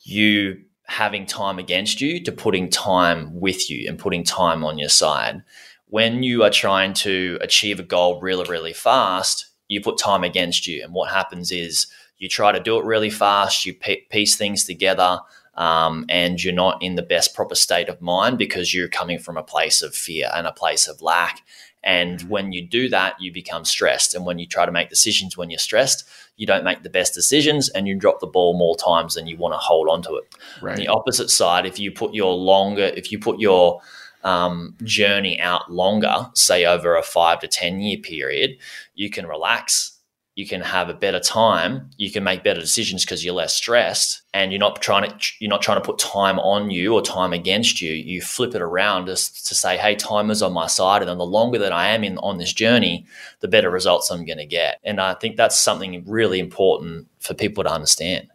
[0.00, 4.88] you having time against you to putting time with you and putting time on your
[4.88, 5.42] side.
[5.86, 10.66] When you are trying to achieve a goal really, really fast, you put time against
[10.66, 10.82] you.
[10.82, 11.86] And what happens is
[12.18, 13.74] you try to do it really fast, you
[14.10, 15.20] piece things together,
[15.56, 19.36] um, and you're not in the best proper state of mind because you're coming from
[19.36, 21.42] a place of fear and a place of lack.
[21.82, 22.28] And mm-hmm.
[22.28, 24.14] when you do that, you become stressed.
[24.14, 26.04] And when you try to make decisions when you're stressed,
[26.36, 29.36] you don't make the best decisions and you drop the ball more times than you
[29.36, 30.34] want to hold on to it.
[30.60, 30.76] Right.
[30.76, 33.80] the opposite side, if you put your longer, if you put your
[34.24, 38.56] um, journey out longer, say over a five to 10 year period,
[38.94, 39.92] you can relax.
[40.34, 41.90] You can have a better time.
[41.96, 45.50] You can make better decisions because you're less stressed, and you're not trying to you're
[45.50, 47.92] not trying to put time on you or time against you.
[47.92, 51.18] You flip it around just to say, "Hey, time is on my side," and then
[51.18, 53.06] the longer that I am in on this journey,
[53.40, 54.80] the better results I'm going to get.
[54.82, 58.28] And I think that's something really important for people to understand.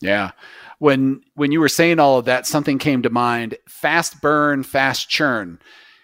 [0.00, 0.30] Yeah
[0.78, 5.08] when when you were saying all of that, something came to mind: fast burn, fast
[5.08, 5.58] churn.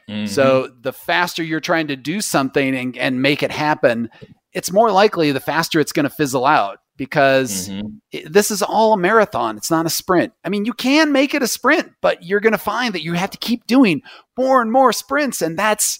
[0.09, 0.27] Mm-hmm.
[0.27, 4.11] So the faster you're trying to do something and, and make it happen,
[4.53, 7.89] it's more likely the faster it's going to fizzle out because mm-hmm.
[8.13, 9.57] it, this is all a marathon.
[9.57, 10.33] It's not a sprint.
[10.45, 13.15] I mean, you can make it a sprint, but you're going to find that you
[13.15, 14.03] have to keep doing
[14.37, 15.99] more and more sprints, and that's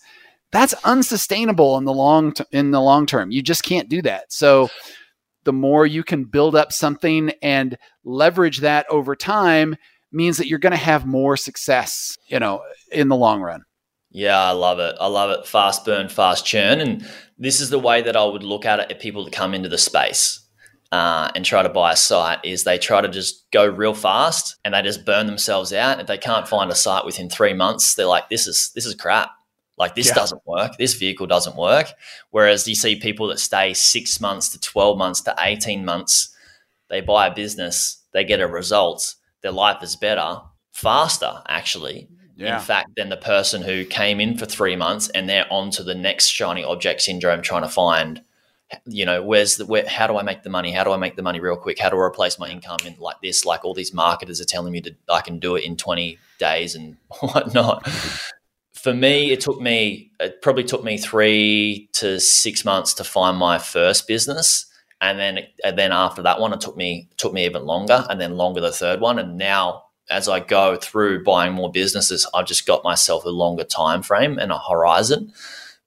[0.53, 3.31] that's unsustainable in the long t- in the long term.
[3.31, 4.33] You just can't do that.
[4.33, 4.69] So
[5.45, 9.77] the more you can build up something and leverage that over time
[10.13, 13.63] means that you're going to have more success, you know, in the long run.
[14.11, 14.97] Yeah, I love it.
[15.01, 15.47] I love it.
[15.47, 16.81] Fast burn, fast churn.
[16.81, 17.07] And
[17.39, 19.69] this is the way that I would look at it at people that come into
[19.69, 20.41] the space
[20.93, 24.57] uh, and try to buy a site is they try to just go real fast
[24.65, 26.01] and they just burn themselves out.
[26.01, 28.95] If they can't find a site within three months, they're like, this is this is
[28.95, 29.31] crap.
[29.79, 30.15] Like this yeah.
[30.15, 30.77] doesn't work.
[30.77, 31.93] This vehicle doesn't work.
[32.31, 36.35] Whereas you see people that stay six months to 12 months to 18 months,
[36.91, 40.43] they buy a business, they get a result, their life is better,
[40.73, 42.09] faster, actually.
[42.41, 42.57] Yeah.
[42.57, 45.83] In fact, than the person who came in for three months and they're on to
[45.83, 48.23] the next shiny object syndrome trying to find,
[48.87, 50.73] you know, where's the, where, how do I make the money?
[50.73, 51.79] How do I make the money real quick?
[51.79, 53.45] How do I replace my income in like this?
[53.45, 56.75] Like all these marketers are telling me that I can do it in 20 days
[56.75, 57.87] and whatnot
[58.81, 63.37] for me, it took me it probably took me three to six months to find
[63.37, 64.67] my first business,
[65.03, 68.19] and then and then after that one, it took me took me even longer, and
[68.19, 72.47] then longer the third one, and now as I go through buying more businesses, I've
[72.47, 75.33] just got myself a longer time frame and a horizon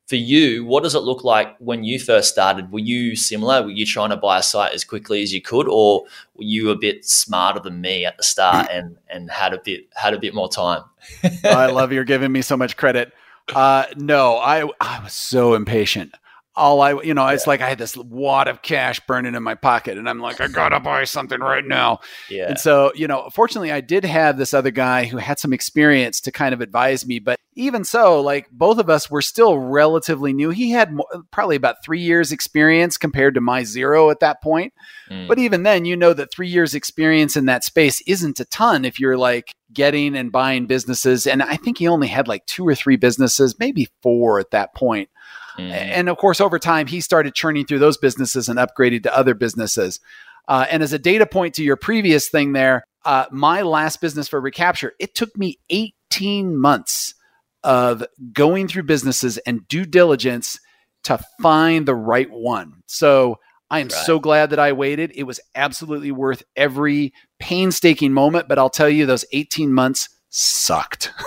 [0.08, 2.72] for you, what does it look like when you first started?
[2.72, 3.64] Were you similar?
[3.64, 6.04] Were you trying to buy a site as quickly as you could, or
[6.36, 9.88] were you a bit smarter than me at the start and and had a bit
[9.96, 10.84] had a bit more time?
[11.44, 13.14] I love you're giving me so much credit.
[13.56, 16.14] Uh, no, I I was so impatient
[16.56, 19.56] all I, you know, it's like I had this wad of cash burning in my
[19.56, 22.00] pocket, and I'm like, I gotta buy something right now.
[22.30, 22.50] Yeah.
[22.50, 26.22] And so, you know, fortunately, I did have this other guy who had some experience
[26.22, 27.20] to kind of advise me.
[27.20, 30.52] But even so, like both of us were still relatively new.
[30.52, 34.74] He had more, probably about three years experience compared to my zero at that point.
[35.10, 35.28] Mm.
[35.28, 38.86] But even then, you know that three years experience in that space isn't a ton
[38.86, 41.26] if you're like getting and buying businesses.
[41.26, 44.76] And I think he only had like two or three businesses, maybe four at that
[44.76, 45.10] point.
[45.58, 45.72] Mm.
[45.72, 49.34] And of course, over time, he started churning through those businesses and upgraded to other
[49.34, 50.00] businesses.
[50.48, 54.28] Uh, and as a data point to your previous thing there, uh, my last business
[54.28, 57.16] for Recapture, it took me 18 months
[57.64, 60.60] of going through businesses and due diligence
[61.04, 62.82] to find the right one.
[62.88, 63.40] So
[63.70, 64.06] I am right.
[64.06, 65.12] so glad that I waited.
[65.16, 71.12] It was absolutely worth every painstaking moment, but I'll tell you, those 18 months sucked.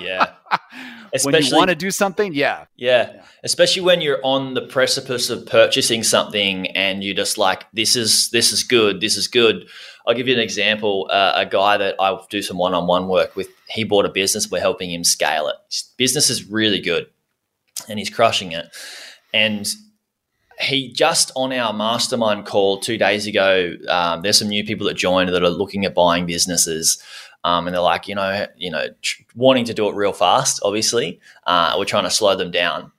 [0.00, 0.32] Yeah.
[1.12, 2.66] Especially, when you want to do something, yeah.
[2.76, 3.12] yeah.
[3.12, 3.22] yeah.
[3.44, 8.30] Especially when you're on the precipice of purchasing something and you're just like, this is
[8.30, 9.68] this is good, this is good.
[10.06, 11.08] I'll give you an example.
[11.10, 14.50] Uh, a guy that I do some one-on-one work with, he bought a business.
[14.50, 15.56] We're helping him scale it.
[15.70, 17.08] His business is really good,
[17.90, 18.66] and he's crushing it.
[19.34, 19.68] And
[20.60, 23.74] he just on our mastermind call two days ago.
[23.88, 27.00] Um, there's some new people that joined that are looking at buying businesses.
[27.48, 30.60] Um, and they're like, you know, you know, tr- wanting to do it real fast.
[30.62, 32.92] Obviously, uh, we're trying to slow them down,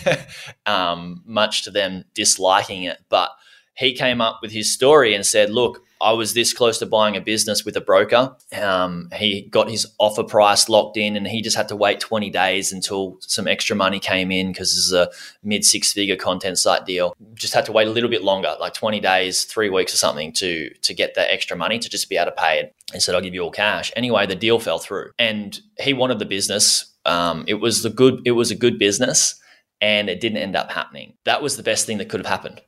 [0.66, 2.98] um, much to them disliking it.
[3.08, 3.30] But
[3.74, 7.16] he came up with his story and said, "Look, I was this close to buying
[7.16, 8.36] a business with a broker.
[8.60, 12.30] Um, he got his offer price locked in, and he just had to wait 20
[12.30, 15.10] days until some extra money came in because this is a
[15.42, 17.16] mid six figure content site deal.
[17.34, 20.32] Just had to wait a little bit longer, like 20 days, three weeks or something,
[20.34, 22.74] to to get that extra money to just be able to pay it.
[22.92, 26.18] He said, "I'll give you all cash." Anyway, the deal fell through, and he wanted
[26.18, 26.92] the business.
[27.06, 28.20] Um, it was the good.
[28.24, 29.40] It was a good business
[29.80, 31.14] and it didn't end up happening.
[31.24, 32.62] That was the best thing that could have happened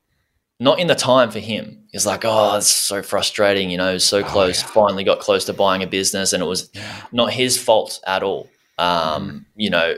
[0.59, 1.85] not in the time for him.
[1.93, 4.63] He's like, oh, it's so frustrating, you know, so oh, close.
[4.63, 4.73] Oh, yeah.
[4.73, 6.71] Finally got close to buying a business, and it was
[7.13, 8.49] not his fault at all.
[8.79, 9.45] Um, mm.
[9.57, 9.95] You know,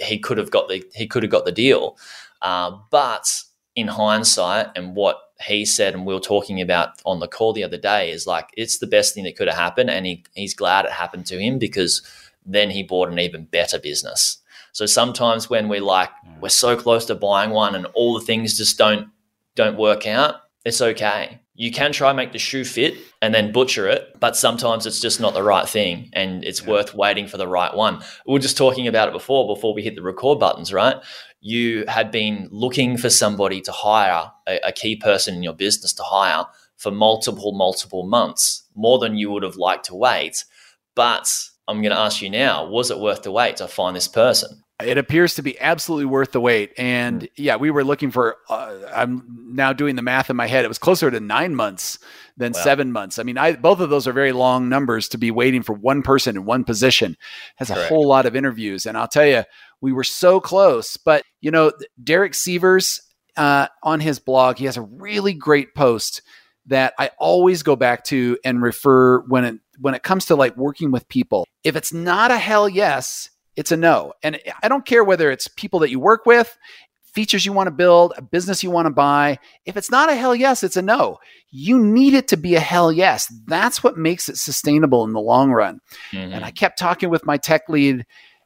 [0.00, 1.96] he could have got the he could have got the deal,
[2.42, 3.42] uh, but
[3.76, 7.64] in hindsight, and what he said, and we were talking about on the call the
[7.64, 10.54] other day, is like it's the best thing that could have happened, and he, he's
[10.54, 12.02] glad it happened to him because
[12.46, 14.38] then he bought an even better business.
[14.72, 16.40] So sometimes when we like mm.
[16.40, 19.08] we're so close to buying one, and all the things just don't
[19.56, 21.40] don't work out, it's okay.
[21.56, 25.00] You can try and make the shoe fit and then butcher it, but sometimes it's
[25.00, 26.70] just not the right thing and it's yeah.
[26.70, 28.02] worth waiting for the right one.
[28.26, 30.96] We were just talking about it before, before we hit the record buttons, right?
[31.40, 35.92] You had been looking for somebody to hire, a, a key person in your business
[35.94, 40.44] to hire for multiple, multiple months, more than you would have liked to wait.
[40.96, 41.32] But
[41.68, 44.63] I'm going to ask you now was it worth the wait to find this person?
[44.82, 46.72] It appears to be absolutely worth the wait.
[46.76, 47.28] And hmm.
[47.36, 50.64] yeah, we were looking for, uh, I'm now doing the math in my head.
[50.64, 51.98] It was closer to nine months
[52.36, 52.60] than wow.
[52.60, 53.18] seven months.
[53.18, 56.02] I mean, I, both of those are very long numbers to be waiting for one
[56.02, 57.16] person in one position.
[57.56, 57.88] Has a Correct.
[57.88, 58.84] whole lot of interviews.
[58.84, 59.44] And I'll tell you,
[59.80, 60.96] we were so close.
[60.96, 63.00] But, you know, Derek Sivers
[63.36, 66.22] uh, on his blog, he has a really great post
[66.66, 70.56] that I always go back to and refer when it when it comes to like
[70.56, 71.46] working with people.
[71.62, 74.12] If it's not a hell yes, it's a no.
[74.22, 76.56] And I don't care whether it's people that you work with,
[77.14, 79.38] features you want to build, a business you want to buy.
[79.64, 81.18] If it's not a hell yes, it's a no.
[81.50, 83.32] You need it to be a hell yes.
[83.46, 85.80] That's what makes it sustainable in the long run.
[86.10, 86.32] Mm-hmm.
[86.32, 88.04] And I kept talking with my tech lead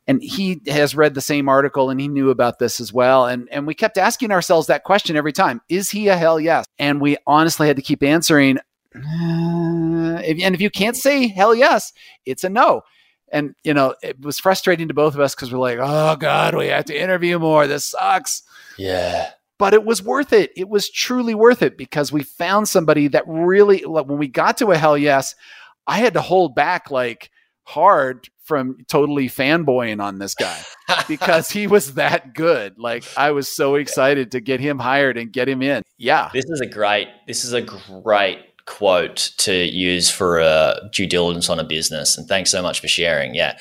[0.08, 3.46] and he has read the same article and he knew about this as well and
[3.52, 7.00] and we kept asking ourselves that question every time is he a hell yes and
[7.00, 8.56] we honestly had to keep answering
[8.96, 11.92] uh, if, and if you can't say hell yes
[12.24, 12.80] it's a no
[13.32, 16.54] and you know it was frustrating to both of us because we're like oh god
[16.54, 17.66] we have to interview more.
[17.66, 18.42] This sucks.
[18.76, 19.30] Yeah.
[19.58, 20.52] But it was worth it.
[20.56, 24.70] It was truly worth it because we found somebody that really when we got to
[24.70, 25.34] a hell yes
[25.88, 27.30] i had to hold back like
[27.64, 30.58] hard from totally fanboying on this guy
[31.06, 32.78] because he was that good.
[32.78, 35.82] Like i was so excited to get him hired and get him in.
[35.98, 36.30] Yeah.
[36.32, 38.38] This is a great this is a great
[38.68, 42.18] quote to use for a due diligence on a business.
[42.18, 43.34] And thanks so much for sharing.
[43.34, 43.58] Yeah.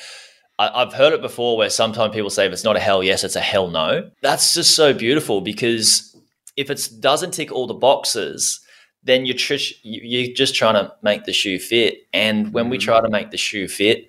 [0.58, 3.24] I, have heard it before where sometimes people say if it's not a hell yes,
[3.24, 4.10] it's a hell no.
[4.22, 6.16] That's just so beautiful because
[6.56, 8.60] if it doesn't tick all the boxes,
[9.04, 11.98] then you're, tr- you're just trying to make the shoe fit.
[12.12, 14.08] And when we try to make the shoe fit,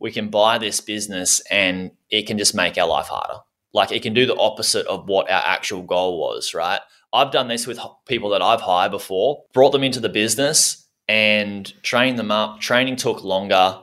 [0.00, 3.40] we can buy this business and it can just make our life harder
[3.72, 6.80] like it can do the opposite of what our actual goal was, right?
[7.12, 11.72] I've done this with people that I've hired before, brought them into the business and
[11.82, 12.60] trained them up.
[12.60, 13.80] Training took longer.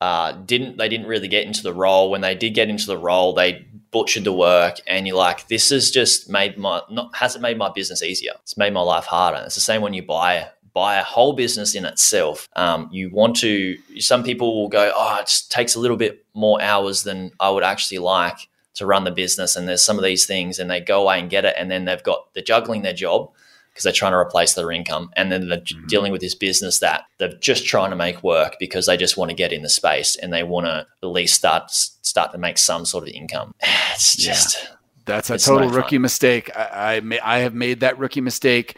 [0.00, 2.10] Uh, didn't they didn't really get into the role.
[2.10, 5.70] When they did get into the role, they butchered the work, and you're like, this
[5.70, 8.32] has just made my not hasn't made my business easier.
[8.42, 9.42] It's made my life harder.
[9.44, 12.48] It's the same when you buy buy a whole business in itself.
[12.56, 13.78] Um, you want to.
[14.00, 17.62] Some people will go, oh, it takes a little bit more hours than I would
[17.62, 21.02] actually like to run the business and there's some of these things and they go
[21.02, 23.30] away and get it and then they've got they're juggling their job
[23.70, 25.86] because they're trying to replace their income and then they're mm-hmm.
[25.86, 29.30] dealing with this business that they're just trying to make work because they just want
[29.30, 32.58] to get in the space and they want to at least start start to make
[32.58, 33.54] some sort of income
[33.92, 34.76] it's just yeah.
[35.04, 38.76] that's a total rookie mistake I, I, I have made that rookie mistake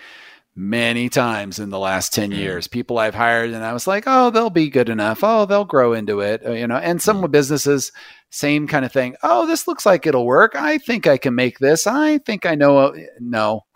[0.59, 2.39] many times in the last 10 mm.
[2.39, 2.67] years.
[2.67, 5.21] People i've hired and i was like oh they'll be good enough.
[5.23, 7.31] Oh they'll grow into it uh, you know and some mm.
[7.31, 7.93] businesses
[8.31, 9.17] same kind of thing.
[9.23, 10.57] Oh this looks like it'll work.
[10.57, 11.87] I think i can make this.
[11.87, 13.65] I think i know uh, no.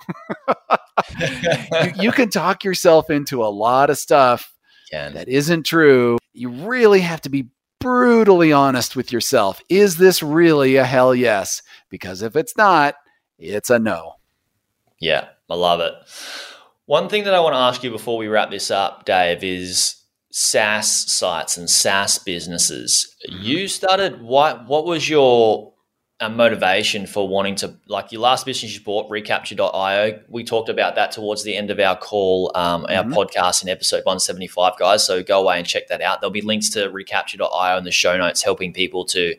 [1.18, 4.52] You, you, can talk yourself into a lot of stuff
[4.90, 5.14] can.
[5.14, 6.18] that isn't true.
[6.32, 9.62] You really have to be brutally honest with yourself.
[9.68, 11.62] Is this really a hell yes?
[11.88, 12.96] Because if it's not
[13.38, 14.14] it's a no.
[14.98, 15.92] Yeah i love it
[16.90, 19.94] one thing that I want to ask you before we wrap this up, Dave, is
[20.32, 23.14] SaaS sites and SaaS businesses.
[23.30, 23.42] Mm-hmm.
[23.44, 25.72] You started what what was your
[26.18, 30.96] uh, motivation for wanting to like your last business you bought recapture.io we talked about
[30.96, 33.14] that towards the end of our call um, our mm-hmm.
[33.14, 36.68] podcast in episode 175 guys so go away and check that out there'll be links
[36.68, 39.34] to recapture.io in the show notes helping people to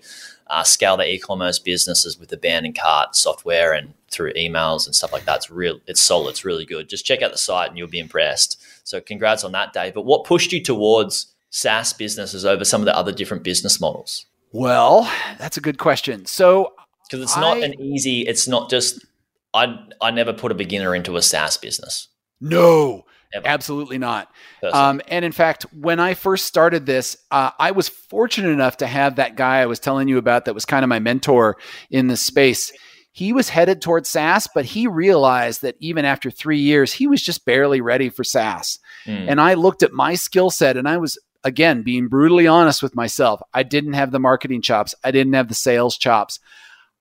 [0.51, 5.23] uh, scale their e-commerce businesses with abandoned cart software and through emails and stuff like
[5.23, 5.37] that.
[5.37, 5.79] It's real.
[5.87, 6.31] It's solid.
[6.31, 6.89] It's really good.
[6.89, 8.61] Just check out the site and you'll be impressed.
[8.83, 9.93] So congrats on that, Dave.
[9.93, 14.25] But what pushed you towards SaaS businesses over some of the other different business models?
[14.51, 16.25] Well, that's a good question.
[16.25, 16.73] So
[17.09, 18.21] because it's not I, an easy.
[18.21, 19.05] It's not just.
[19.53, 22.09] I I never put a beginner into a SaaS business.
[22.41, 23.47] No, Ever.
[23.47, 24.29] Absolutely not.
[24.73, 28.87] Um, and in fact, when I first started this, uh, I was fortunate enough to
[28.87, 31.57] have that guy I was telling you about that was kind of my mentor
[31.89, 32.71] in this space.
[33.13, 37.21] He was headed towards SaaS, but he realized that even after three years, he was
[37.21, 38.79] just barely ready for SaaS.
[39.05, 39.27] Mm.
[39.29, 42.95] And I looked at my skill set and I was, again, being brutally honest with
[42.95, 43.41] myself.
[43.53, 46.39] I didn't have the marketing chops, I didn't have the sales chops.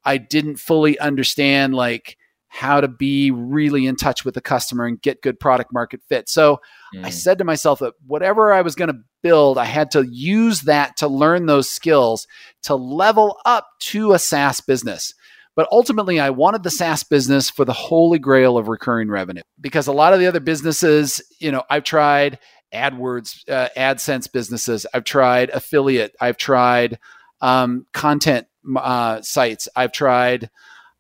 [0.05, 2.17] I didn't fully understand like
[2.53, 6.29] how to be really in touch with the customer and get good product market fit.
[6.29, 6.61] So
[6.93, 7.05] mm.
[7.05, 10.63] I said to myself that whatever I was going to build, I had to use
[10.63, 12.27] that to learn those skills
[12.65, 15.15] to level up to a SaaS business.
[15.55, 19.87] But ultimately, I wanted the SaaS business for the holy grail of recurring revenue because
[19.87, 22.41] a lot of the other businesses, you know, I've tried
[22.75, 26.99] AdWords, uh, AdSense businesses, I've tried affiliate, I've tried
[27.41, 30.51] um, content uh, sites, I've tried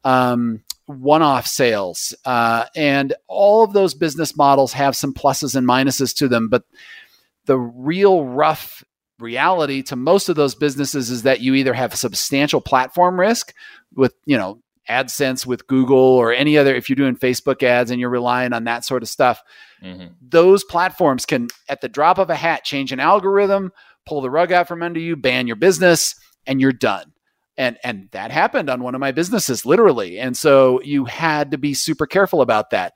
[0.04, 2.14] um, one off sales.
[2.24, 6.48] Uh, and all of those business models have some pluses and minuses to them.
[6.48, 6.64] But
[7.46, 8.84] the real rough
[9.18, 13.54] reality to most of those businesses is that you either have substantial platform risk
[13.94, 18.00] with, you know, AdSense with Google or any other, if you're doing Facebook ads and
[18.00, 19.40] you're relying on that sort of stuff,
[19.82, 20.06] mm-hmm.
[20.20, 23.72] those platforms can, at the drop of a hat, change an algorithm,
[24.04, 26.16] pull the rug out from under you, ban your business,
[26.46, 27.12] and you're done
[27.60, 30.18] and and that happened on one of my businesses literally.
[30.18, 32.94] And so you had to be super careful about that.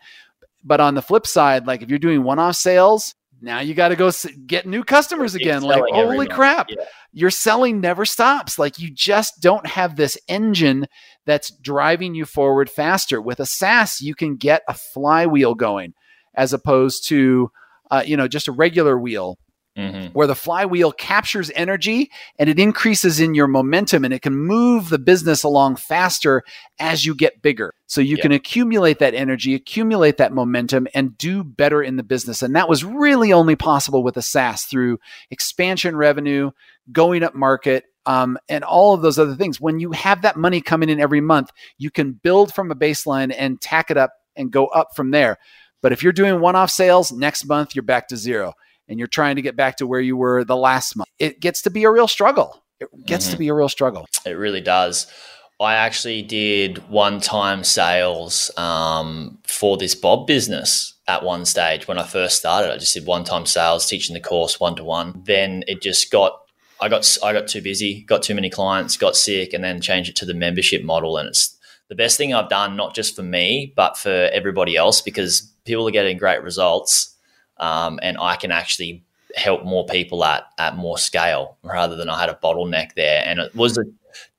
[0.65, 3.97] But on the flip side like if you're doing one-off sales now you got to
[3.97, 4.11] go
[4.47, 5.61] get new customers again.
[5.63, 6.77] Like holy crap yeah.
[7.13, 8.59] your selling never stops.
[8.59, 10.87] Like you just don't have this engine
[11.27, 13.21] that's driving you forward faster.
[13.21, 15.93] With a saas you can get a flywheel going
[16.35, 17.51] as opposed to
[17.91, 19.39] uh, you know just a regular wheel
[19.77, 20.13] Mm-hmm.
[20.13, 22.09] where the flywheel captures energy
[22.39, 26.45] and it increases in your momentum and it can move the business along faster
[26.79, 27.75] as you get bigger.
[27.87, 32.41] So you can accumulate that energy, accumulate that momentum, and do better in the business.
[32.41, 35.01] And that was really only possible with a SaaS through
[35.33, 36.53] expansion revenue,
[36.93, 39.61] going up market, um, and all of those other things.
[39.61, 43.35] When you have that money coming in every month, you can build from a baseline
[43.37, 45.39] and tack it up and go up from there.
[45.83, 48.55] But if you're doing one off sales, next month you're back to zero
[48.89, 51.63] and you're trying to get back to where you were the last month, it gets
[51.63, 52.63] to be a real struggle.
[52.81, 53.33] It gets mm-hmm.
[53.33, 54.07] to be a real struggle.
[54.27, 55.07] It really does.
[55.61, 61.99] I actually did one time sales um, for this Bob business at one stage when
[61.99, 62.73] I first started.
[62.73, 65.23] I just did one time sales, teaching the course one to one.
[65.25, 66.41] Then it just got
[66.81, 70.11] I got I got too busy, got too many clients, got sick, and then changed
[70.11, 71.17] it to the membership model.
[71.17, 71.57] And it's
[71.89, 75.87] the best thing I've done, not just for me, but for everybody else, because people
[75.87, 77.14] are getting great results
[77.59, 79.05] um, and I can actually
[79.37, 83.23] help more people at at more scale rather than I had a bottleneck there.
[83.27, 83.85] And it was a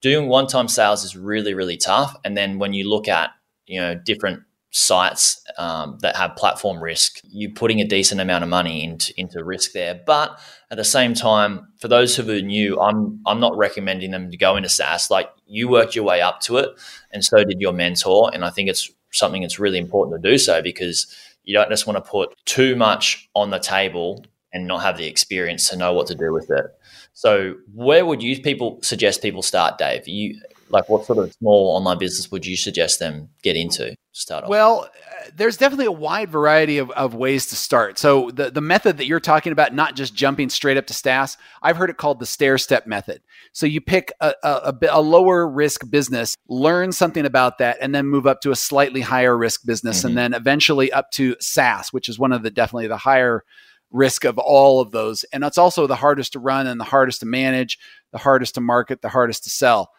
[0.02, 2.16] doing one time sales is really, really tough.
[2.24, 3.32] And then when you look at,
[3.66, 8.50] you know, different sites um, that have platform risk, you're putting a decent amount of
[8.50, 10.00] money into, into risk there.
[10.06, 10.38] But
[10.70, 14.38] at the same time, for those who are new, I'm I'm not recommending them to
[14.38, 15.10] go into SaaS.
[15.10, 16.70] Like you worked your way up to it,
[17.12, 18.32] and so did your mentor.
[18.34, 21.08] And I think it's something that's really important to do so because
[21.46, 25.06] you don't just want to put too much on the table and not have the
[25.06, 26.66] experience to know what to do with it.
[27.14, 30.08] So, where would you people suggest people start, Dave?
[30.08, 33.96] You like what sort of small online business would you suggest them get into?
[34.16, 34.50] start off?
[34.50, 38.00] Well, uh, there's definitely a wide variety of, of ways to start.
[38.00, 41.38] So the, the method that you're talking about, not just jumping straight up to SaaS,
[41.62, 43.22] I've heard it called the stair step method.
[43.52, 48.08] So you pick a, a, a, lower risk business, learn something about that, and then
[48.08, 50.08] move up to a slightly higher risk business, mm-hmm.
[50.08, 53.44] and then eventually up to SaaS, which is one of the definitely the higher
[53.92, 55.24] risk of all of those.
[55.26, 57.78] And it's also the hardest to run and the hardest to manage,
[58.12, 59.92] the hardest to market, the hardest to sell.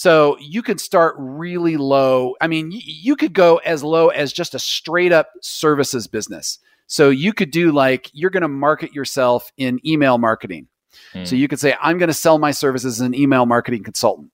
[0.00, 2.34] So you could start really low.
[2.40, 6.58] I mean, y- you could go as low as just a straight up services business.
[6.86, 10.68] So you could do like you're going to market yourself in email marketing.
[11.12, 11.26] Hmm.
[11.26, 14.30] So you could say, I'm going to sell my services as an email marketing consultant.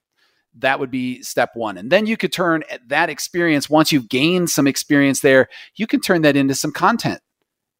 [0.56, 1.78] That would be step one.
[1.78, 5.98] And then you could turn that experience, once you've gained some experience there, you can
[5.98, 7.18] turn that into some content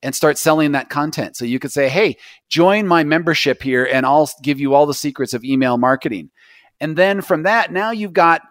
[0.02, 1.36] and start selling that content.
[1.36, 2.16] So you could say, hey,
[2.48, 6.32] join my membership here and I'll give you all the secrets of email marketing.
[6.80, 8.42] And then from that, now you've got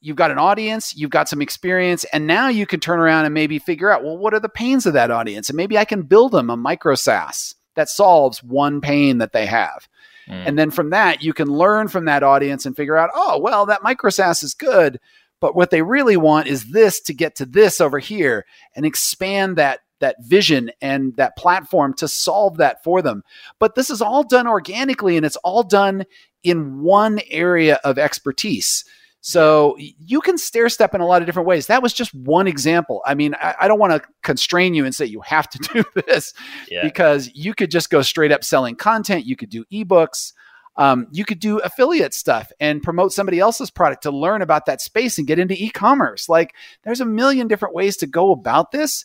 [0.00, 3.34] you've got an audience, you've got some experience, and now you can turn around and
[3.34, 5.48] maybe figure out, well, what are the pains of that audience?
[5.48, 9.46] And maybe I can build them a micro SaaS that solves one pain that they
[9.46, 9.88] have.
[10.28, 10.48] Mm.
[10.48, 13.66] And then from that, you can learn from that audience and figure out, oh, well,
[13.66, 15.00] that micro SaaS is good,
[15.40, 19.56] but what they really want is this to get to this over here and expand
[19.56, 23.22] that that vision and that platform to solve that for them.
[23.58, 26.04] But this is all done organically and it's all done
[26.42, 28.84] in one area of expertise.
[29.26, 31.66] So you can stair step in a lot of different ways.
[31.66, 33.02] That was just one example.
[33.04, 35.84] I mean, I, I don't want to constrain you and say you have to do
[36.06, 36.32] this
[36.70, 36.82] yeah.
[36.84, 39.26] because you could just go straight up selling content.
[39.26, 40.32] You could do ebooks.
[40.76, 44.80] Um, you could do affiliate stuff and promote somebody else's product to learn about that
[44.80, 46.28] space and get into e-commerce.
[46.28, 49.04] Like there's a million different ways to go about this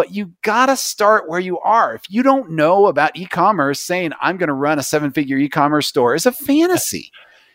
[0.00, 1.94] but you got to start where you are.
[1.94, 6.14] If you don't know about e-commerce, saying I'm going to run a seven-figure e-commerce store
[6.14, 7.12] is a fantasy.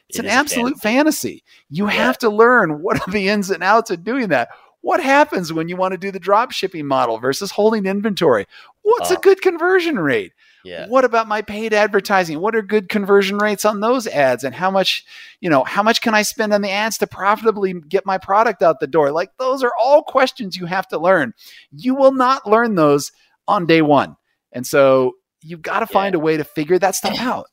[0.09, 1.39] It's it an absolute fantasy.
[1.39, 1.43] fantasy.
[1.71, 1.93] You yeah.
[1.93, 4.49] have to learn what are the ins and outs of doing that.
[4.81, 8.45] What happens when you want to do the drop shipping model versus holding inventory?
[8.83, 9.21] What's a uh.
[9.21, 10.33] good conversion rate?
[10.65, 10.87] Yeah.
[10.87, 12.39] What about my paid advertising?
[12.39, 14.43] What are good conversion rates on those ads?
[14.43, 15.05] And how much,
[15.39, 18.63] you know, how much can I spend on the ads to profitably get my product
[18.63, 19.11] out the door?
[19.11, 21.33] Like those are all questions you have to learn.
[21.71, 23.11] You will not learn those
[23.47, 24.17] on day one.
[24.51, 25.13] And so
[25.43, 26.19] you've got to find yeah.
[26.19, 27.47] a way to figure that stuff out.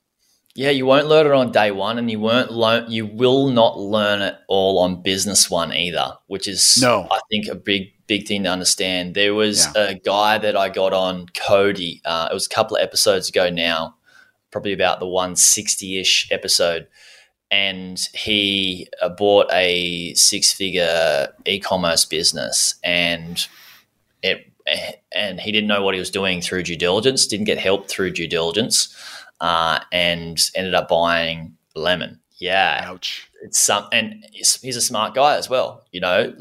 [0.55, 2.91] Yeah, you won't learn it on day one, and you won't learn.
[2.91, 7.09] You will not learn it all on business one either, which is no.
[7.11, 9.15] I think a big big thing to understand.
[9.15, 9.89] There was yeah.
[9.89, 12.03] a guy that I got on Cody.
[12.05, 13.95] Uh, it was a couple of episodes ago now,
[14.51, 16.89] probably about the one sixty ish episode,
[17.51, 23.49] and he uh, bought a six figure e commerce business, and
[24.23, 24.53] it
[25.13, 27.27] and he didn't know what he was doing through due diligence.
[27.27, 28.95] Didn't get help through due diligence
[29.41, 32.21] uh, and ended up buying Lemon.
[32.43, 32.80] Yeah.
[32.86, 33.30] Ouch.
[33.43, 35.84] It's some, and he's a smart guy as well.
[35.93, 36.34] You know,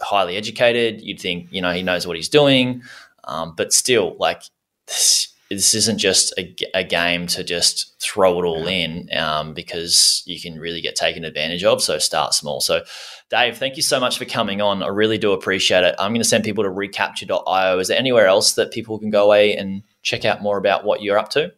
[0.00, 1.00] highly educated.
[1.00, 2.82] You'd think you know he knows what he's doing,
[3.24, 4.42] um, but still, like
[4.86, 10.22] this, this isn't just a, a, game to just throw it all in um, because
[10.26, 11.82] you can really get taken advantage of.
[11.82, 12.60] So start small.
[12.60, 12.84] So,
[13.28, 14.82] Dave, thank you so much for coming on.
[14.84, 15.96] I really do appreciate it.
[15.98, 17.78] I'm going to send people to recapture.io.
[17.80, 21.02] Is there anywhere else that people can go away and check out more about what
[21.02, 21.52] you're up to?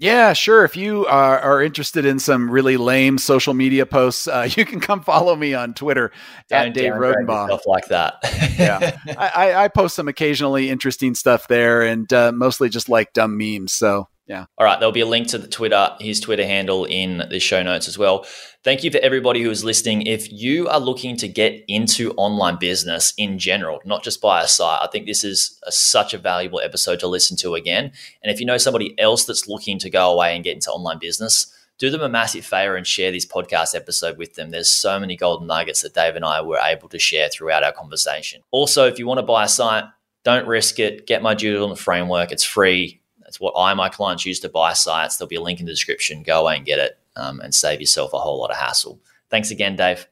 [0.00, 0.64] Yeah, sure.
[0.64, 4.80] If you are, are, interested in some really lame social media posts, uh, you can
[4.80, 6.10] come follow me on Twitter
[6.50, 7.48] at Dave Rodenbaugh.
[7.48, 8.14] Stuff like that.
[8.58, 13.36] yeah, I, I, post some occasionally interesting stuff there, and uh, mostly just like dumb
[13.36, 13.74] memes.
[13.74, 14.44] So yeah.
[14.58, 14.78] All right.
[14.78, 17.98] There'll be a link to the Twitter, his Twitter handle in the show notes as
[17.98, 18.24] well.
[18.62, 20.06] Thank you for everybody who is listening.
[20.06, 24.46] If you are looking to get into online business in general, not just buy a
[24.46, 27.90] site, I think this is a, such a valuable episode to listen to again.
[28.22, 31.00] And if you know somebody else that's looking to go away and get into online
[31.00, 34.50] business, do them a massive favor and share this podcast episode with them.
[34.50, 37.72] There's so many golden nuggets that Dave and I were able to share throughout our
[37.72, 38.42] conversation.
[38.52, 39.86] Also, if you want to buy a site,
[40.22, 41.08] don't risk it.
[41.08, 42.30] Get my diligence framework.
[42.30, 42.99] It's free
[43.30, 45.16] it's what I and my clients use to buy sites.
[45.16, 46.24] There'll be a link in the description.
[46.24, 48.98] Go away and get it um, and save yourself a whole lot of hassle.
[49.30, 50.08] Thanks again, Dave.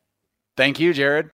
[0.57, 1.27] Thank you, Jaryd.